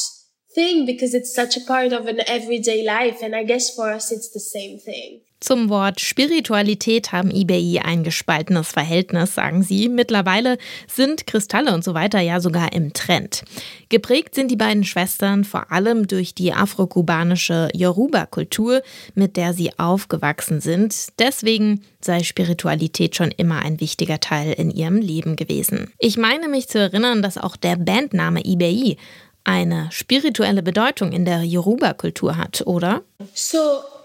thing 0.54 0.86
because 0.86 1.14
it's 1.14 1.34
such 1.34 1.56
a 1.56 1.66
part 1.66 1.92
of 1.92 2.06
an 2.06 2.20
everyday 2.28 2.84
life. 2.84 3.22
And 3.22 3.34
I 3.34 3.42
guess 3.42 3.74
for 3.74 3.90
us, 3.90 4.12
it's 4.12 4.30
the 4.30 4.38
same 4.40 4.78
thing. 4.78 5.22
Zum 5.42 5.70
Wort 5.70 6.00
Spiritualität 6.00 7.10
haben 7.10 7.32
IBI 7.32 7.80
ein 7.80 8.04
gespaltenes 8.04 8.68
Verhältnis, 8.68 9.34
sagen 9.34 9.64
sie. 9.64 9.88
Mittlerweile 9.88 10.56
sind 10.86 11.26
Kristalle 11.26 11.74
und 11.74 11.82
so 11.82 11.94
weiter 11.94 12.20
ja 12.20 12.38
sogar 12.38 12.72
im 12.72 12.92
Trend. 12.92 13.42
Geprägt 13.88 14.36
sind 14.36 14.52
die 14.52 14.56
beiden 14.56 14.84
Schwestern 14.84 15.42
vor 15.42 15.72
allem 15.72 16.06
durch 16.06 16.36
die 16.36 16.52
afrokubanische 16.52 17.70
Yoruba-Kultur, 17.74 18.82
mit 19.16 19.36
der 19.36 19.52
sie 19.52 19.76
aufgewachsen 19.80 20.60
sind. 20.60 21.08
Deswegen 21.18 21.82
sei 22.00 22.22
Spiritualität 22.22 23.16
schon 23.16 23.32
immer 23.32 23.58
ein 23.62 23.80
wichtiger 23.80 24.20
Teil 24.20 24.52
in 24.52 24.70
ihrem 24.70 24.98
Leben 24.98 25.34
gewesen. 25.34 25.90
Ich 25.98 26.16
meine 26.16 26.46
mich 26.46 26.68
zu 26.68 26.78
erinnern, 26.78 27.20
dass 27.20 27.36
auch 27.36 27.56
der 27.56 27.74
Bandname 27.74 28.46
IBI 28.46 28.96
eine 29.42 29.88
spirituelle 29.90 30.62
Bedeutung 30.62 31.10
in 31.10 31.24
der 31.24 31.42
Yoruba-Kultur 31.42 32.36
hat, 32.36 32.62
oder? 32.64 33.02
So 33.34 33.58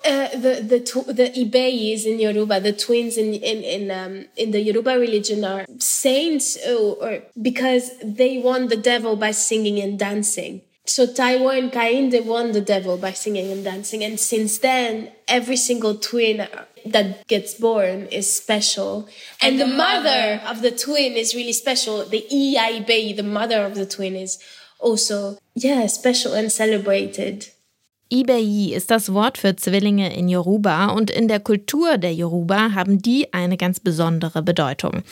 uh, 0.08 0.30
the 0.32 0.54
the 0.62 0.80
the 1.14 1.28
Ibeyis 1.44 2.06
in 2.06 2.20
Yoruba, 2.20 2.60
the 2.60 2.74
twins 2.74 3.18
in 3.18 3.34
in 3.34 3.64
in 3.64 3.92
um, 3.92 4.26
in 4.36 4.52
the 4.52 4.62
Yoruba 4.62 4.98
religion 4.98 5.44
are 5.44 5.66
saints, 5.80 6.58
or, 6.66 6.96
or 7.04 7.20
because 7.42 7.92
they 8.04 8.38
won 8.38 8.68
the 8.68 8.78
devil 8.78 9.16
by 9.16 9.32
singing 9.32 9.80
and 9.80 10.00
dancing. 10.00 10.62
So 10.86 11.06
Taiwo 11.06 11.52
and 11.58 11.72
Kainde 11.72 12.24
won 12.24 12.54
the 12.54 12.62
devil 12.62 12.96
by 12.98 13.12
singing 13.12 13.52
and 13.52 13.64
dancing, 13.64 14.04
and 14.04 14.18
since 14.20 14.60
then, 14.60 15.12
every 15.28 15.58
single 15.58 15.96
twin 15.96 16.48
that 16.86 17.28
gets 17.28 17.56
born 17.56 18.08
is 18.08 18.32
special, 18.32 19.10
and, 19.42 19.60
and 19.60 19.62
the, 19.62 19.66
the 19.66 19.76
mother, 19.76 20.40
mother 20.40 20.42
of 20.48 20.62
the 20.62 20.72
twin 20.72 21.14
is 21.14 21.36
really 21.36 21.52
special. 21.54 22.06
The 22.06 22.26
Iya 22.32 22.80
Ibeyi, 22.82 23.16
the 23.18 23.24
mother 23.24 23.66
of 23.66 23.76
the 23.76 23.86
twin, 23.86 24.16
is 24.16 24.40
also 24.80 25.38
yeah 25.56 25.86
special 25.88 26.34
and 26.34 26.52
celebrated. 26.52 27.48
Ibeyi 28.10 28.74
ist 28.74 28.90
das 28.90 29.14
Wort 29.14 29.38
für 29.38 29.56
Zwillinge 29.56 30.16
in 30.16 30.30
Yoruba 30.30 30.88
und 30.88 31.12
in 31.12 31.28
der 31.28 31.40
Kultur 31.40 31.98
der 31.98 32.14
Yoruba 32.14 32.74
haben 32.74 33.02
die 33.02 33.34
eine 33.34 33.58
ganz 33.58 33.80
besondere 33.80 34.42
Bedeutung. 34.42 35.04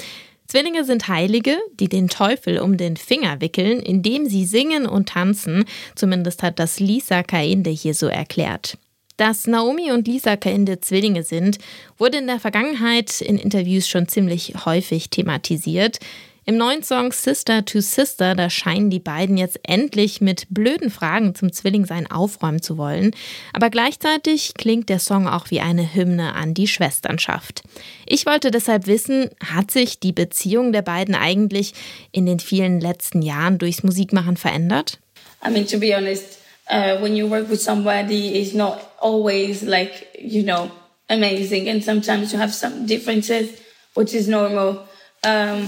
Zwillinge 0.47 0.85
sind 0.85 1.07
Heilige, 1.07 1.57
die 1.79 1.89
den 1.89 2.07
Teufel 2.07 2.59
um 2.59 2.77
den 2.77 2.97
Finger 2.97 3.41
wickeln, 3.41 3.79
indem 3.79 4.27
sie 4.27 4.45
singen 4.45 4.85
und 4.85 5.09
tanzen. 5.09 5.65
Zumindest 5.95 6.43
hat 6.43 6.59
das 6.59 6.79
Lisa 6.79 7.23
Kainde 7.23 7.71
hier 7.71 7.95
so 7.95 8.07
erklärt. 8.07 8.77
Dass 9.17 9.47
Naomi 9.47 9.91
und 9.91 10.07
Lisa 10.07 10.35
Kainde 10.35 10.79
Zwillinge 10.81 11.23
sind, 11.23 11.57
wurde 11.97 12.19
in 12.19 12.27
der 12.27 12.39
Vergangenheit 12.39 13.21
in 13.21 13.37
Interviews 13.37 13.87
schon 13.87 14.07
ziemlich 14.07 14.53
häufig 14.65 15.09
thematisiert. 15.09 15.99
Im 16.47 16.57
neuen 16.57 16.83
Song 16.83 17.11
Sister 17.11 17.65
to 17.65 17.81
Sister, 17.81 18.35
da 18.35 18.51
scheinen 18.51 18.91
die 18.91 18.99
beiden 18.99 19.35
jetzt 19.35 19.59
endlich 19.63 20.21
mit 20.21 20.45
blöden 20.51 20.91
Fragen 20.91 21.33
zum 21.33 21.51
Zwillingsein 21.51 22.09
aufräumen 22.11 22.61
zu 22.61 22.77
wollen. 22.77 23.15
Aber 23.51 23.71
gleichzeitig 23.71 24.53
klingt 24.53 24.89
der 24.89 24.99
Song 24.99 25.27
auch 25.27 25.49
wie 25.49 25.59
eine 25.59 25.95
Hymne 25.95 26.33
an 26.35 26.53
die 26.53 26.67
Schwesternschaft. 26.67 27.63
Ich 28.05 28.27
wollte 28.27 28.51
deshalb 28.51 28.85
wissen, 28.85 29.31
hat 29.43 29.71
sich 29.71 29.99
die 29.99 30.11
Beziehung 30.11 30.71
der 30.71 30.83
beiden 30.83 31.15
eigentlich 31.15 31.73
in 32.11 32.27
den 32.27 32.39
vielen 32.39 32.79
letzten 32.79 33.23
Jahren 33.23 33.57
durchs 33.57 33.81
Musikmachen 33.81 34.37
verändert? 34.37 34.99
I 35.43 35.49
mean, 35.49 35.65
to 35.65 35.79
be 35.79 35.95
honest, 35.95 36.37
uh, 36.69 37.01
when 37.01 37.15
you 37.15 37.27
work 37.27 37.49
with 37.49 37.63
somebody, 37.63 38.39
it's 38.39 38.53
not 38.53 38.77
always 38.99 39.63
like, 39.63 40.09
you 40.19 40.43
know, 40.43 40.69
amazing. 41.09 41.67
And 41.69 41.83
sometimes 41.83 42.31
you 42.31 42.37
have 42.37 42.53
some 42.53 42.85
differences, 42.85 43.49
which 43.95 44.13
is 44.13 44.27
normal. 44.27 44.85
Um, 45.23 45.67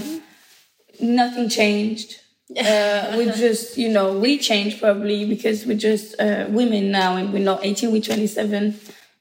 nothing 1.00 1.48
changed. 1.48 2.20
Uh, 2.50 3.14
we 3.18 3.26
just, 3.26 3.76
you 3.76 3.90
know, 3.90 4.18
we 4.18 4.38
changed 4.38 4.80
probably 4.80 5.26
because 5.26 5.66
we're 5.66 5.76
just 5.76 6.18
uh, 6.18 6.46
women 6.48 6.90
now 6.90 7.16
and 7.16 7.32
we're 7.32 7.44
not 7.44 7.64
18, 7.64 7.92
we're 7.92 8.00
27. 8.00 8.78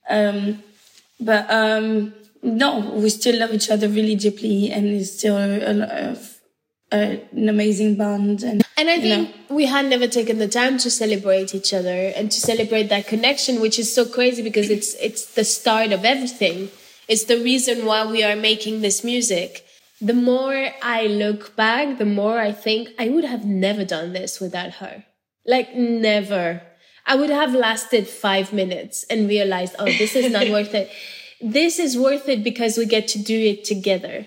Um, 0.10 0.64
but 1.20 1.50
um, 1.52 2.14
no, 2.42 2.92
we 2.92 3.10
still 3.10 3.38
love 3.38 3.52
each 3.52 3.70
other 3.70 3.90
really 3.90 4.16
deeply 4.16 4.72
and 4.72 4.88
it's 4.88 5.18
still 5.18 5.36
a, 5.36 5.60
a, 5.60 6.18
a, 6.94 7.22
an 7.32 7.50
amazing 7.50 7.96
bond. 7.96 8.44
And, 8.44 8.64
and 8.78 8.90
I 8.90 9.02
think 9.02 9.50
know. 9.50 9.56
we 9.56 9.66
had 9.66 9.88
never 9.88 10.08
taken 10.08 10.38
the 10.38 10.48
time 10.48 10.78
to 10.78 10.90
celebrate 10.90 11.54
each 11.54 11.74
other 11.74 12.14
and 12.16 12.32
to 12.32 12.40
celebrate 12.40 12.84
that 12.84 13.08
connection, 13.08 13.60
which 13.60 13.78
is 13.78 13.94
so 13.94 14.06
crazy 14.06 14.42
because 14.42 14.70
it's, 14.70 14.94
it's 14.96 15.34
the 15.34 15.44
start 15.44 15.92
of 15.92 16.06
everything. 16.06 16.70
It's 17.10 17.26
the 17.26 17.44
reason 17.44 17.86
why 17.86 18.10
we 18.10 18.24
are 18.24 18.36
making 18.38 18.82
this 18.82 19.04
music 19.04 19.67
the 20.00 20.14
more 20.14 20.70
I 20.82 21.08
look 21.08 21.56
back, 21.56 21.98
the 21.98 22.06
more 22.06 22.40
I 22.40 22.52
think 22.52 22.90
I 23.00 23.10
would 23.10 23.24
have 23.24 23.46
never 23.46 23.84
done 23.84 24.14
this 24.14 24.40
without 24.40 24.74
her. 24.76 25.04
Like 25.46 25.76
never. 25.76 26.62
I 27.06 27.16
would 27.16 27.30
have 27.30 27.54
lasted 27.54 28.08
five 28.08 28.52
minutes 28.52 29.06
and 29.10 29.30
realized, 29.30 29.76
oh, 29.80 29.86
this 29.86 30.16
is 30.16 30.32
not 30.32 30.50
worth 30.50 30.74
it. 30.74 30.90
This 31.40 31.78
is 31.78 31.96
worth 31.96 32.28
it 32.28 32.44
because 32.44 32.80
we 32.80 32.88
get 32.88 33.08
to 33.10 33.20
do 33.20 33.36
it 33.36 33.64
together. 33.64 34.26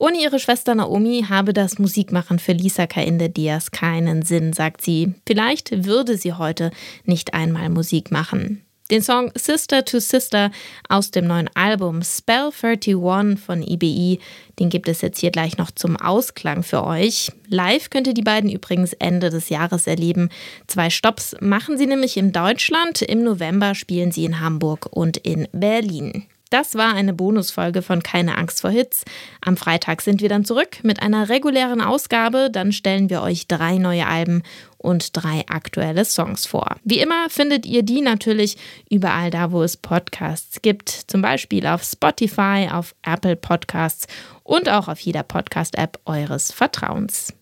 Ohne 0.00 0.22
ihre 0.22 0.38
Schwester 0.38 0.74
Naomi 0.74 1.26
habe 1.28 1.52
das 1.52 1.78
Musikmachen 1.78 2.38
für 2.38 2.52
Lisa 2.52 2.86
Kainde 2.86 3.28
Diaz 3.28 3.70
keinen 3.70 4.22
Sinn, 4.22 4.54
sagt 4.54 4.80
sie. 4.80 5.12
Vielleicht 5.26 5.84
würde 5.84 6.16
sie 6.16 6.32
heute 6.32 6.70
nicht 7.04 7.34
einmal 7.34 7.68
Musik 7.68 8.10
machen. 8.10 8.64
Den 8.90 9.02
Song 9.02 9.30
Sister 9.34 9.84
to 9.84 10.00
Sister 10.00 10.50
aus 10.88 11.10
dem 11.10 11.26
neuen 11.26 11.50
Album 11.52 12.00
Spell 12.02 12.50
31 12.50 13.38
von 13.38 13.62
EBE, 13.62 14.18
den 14.58 14.70
gibt 14.70 14.88
es 14.88 15.02
jetzt 15.02 15.20
hier 15.20 15.30
gleich 15.30 15.58
noch 15.58 15.70
zum 15.70 15.96
Ausklang 15.96 16.62
für 16.62 16.84
euch. 16.84 17.30
Live 17.48 17.90
könnt 17.90 18.06
ihr 18.06 18.14
die 18.14 18.22
beiden 18.22 18.48
übrigens 18.48 18.94
Ende 18.94 19.28
des 19.28 19.50
Jahres 19.50 19.86
erleben. 19.86 20.30
Zwei 20.68 20.88
Stops 20.88 21.36
machen 21.40 21.76
sie 21.76 21.86
nämlich 21.86 22.16
in 22.16 22.32
Deutschland. 22.32 23.02
Im 23.02 23.22
November 23.22 23.74
spielen 23.74 24.10
sie 24.10 24.24
in 24.24 24.40
Hamburg 24.40 24.86
und 24.90 25.18
in 25.18 25.48
Berlin. 25.52 26.24
Das 26.50 26.74
war 26.74 26.94
eine 26.94 27.12
Bonusfolge 27.12 27.82
von 27.82 28.02
Keine 28.02 28.38
Angst 28.38 28.60
vor 28.60 28.70
Hits. 28.70 29.04
Am 29.40 29.56
Freitag 29.56 30.02
sind 30.02 30.20
wir 30.20 30.28
dann 30.28 30.44
zurück 30.44 30.78
mit 30.82 31.02
einer 31.02 31.28
regulären 31.28 31.80
Ausgabe. 31.80 32.48
Dann 32.50 32.72
stellen 32.72 33.10
wir 33.10 33.22
euch 33.22 33.46
drei 33.48 33.78
neue 33.78 34.06
Alben 34.06 34.42
und 34.78 35.16
drei 35.16 35.44
aktuelle 35.48 36.04
Songs 36.04 36.46
vor. 36.46 36.76
Wie 36.84 37.00
immer 37.00 37.28
findet 37.28 37.66
ihr 37.66 37.82
die 37.82 38.00
natürlich 38.00 38.56
überall 38.90 39.30
da, 39.30 39.52
wo 39.52 39.62
es 39.62 39.76
Podcasts 39.76 40.62
gibt. 40.62 40.88
Zum 40.88 41.20
Beispiel 41.20 41.66
auf 41.66 41.82
Spotify, 41.82 42.68
auf 42.72 42.94
Apple 43.02 43.36
Podcasts 43.36 44.06
und 44.42 44.68
auch 44.68 44.88
auf 44.88 45.00
jeder 45.00 45.24
Podcast-App 45.24 46.00
eures 46.06 46.52
Vertrauens. 46.52 47.37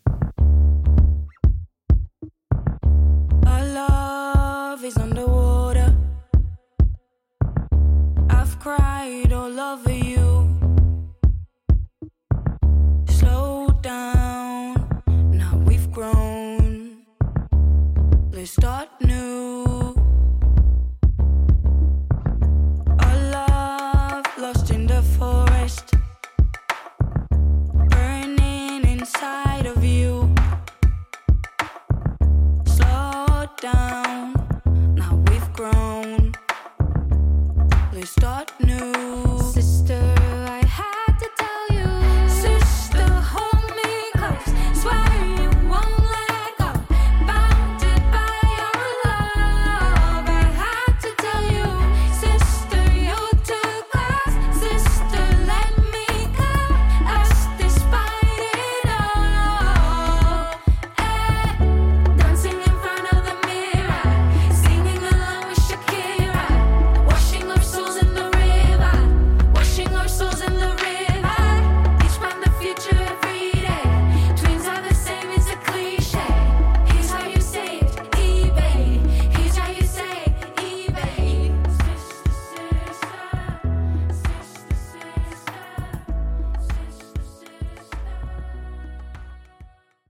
cried 8.67 9.33
all 9.33 9.61
over 9.61 9.93
you. 9.93 10.26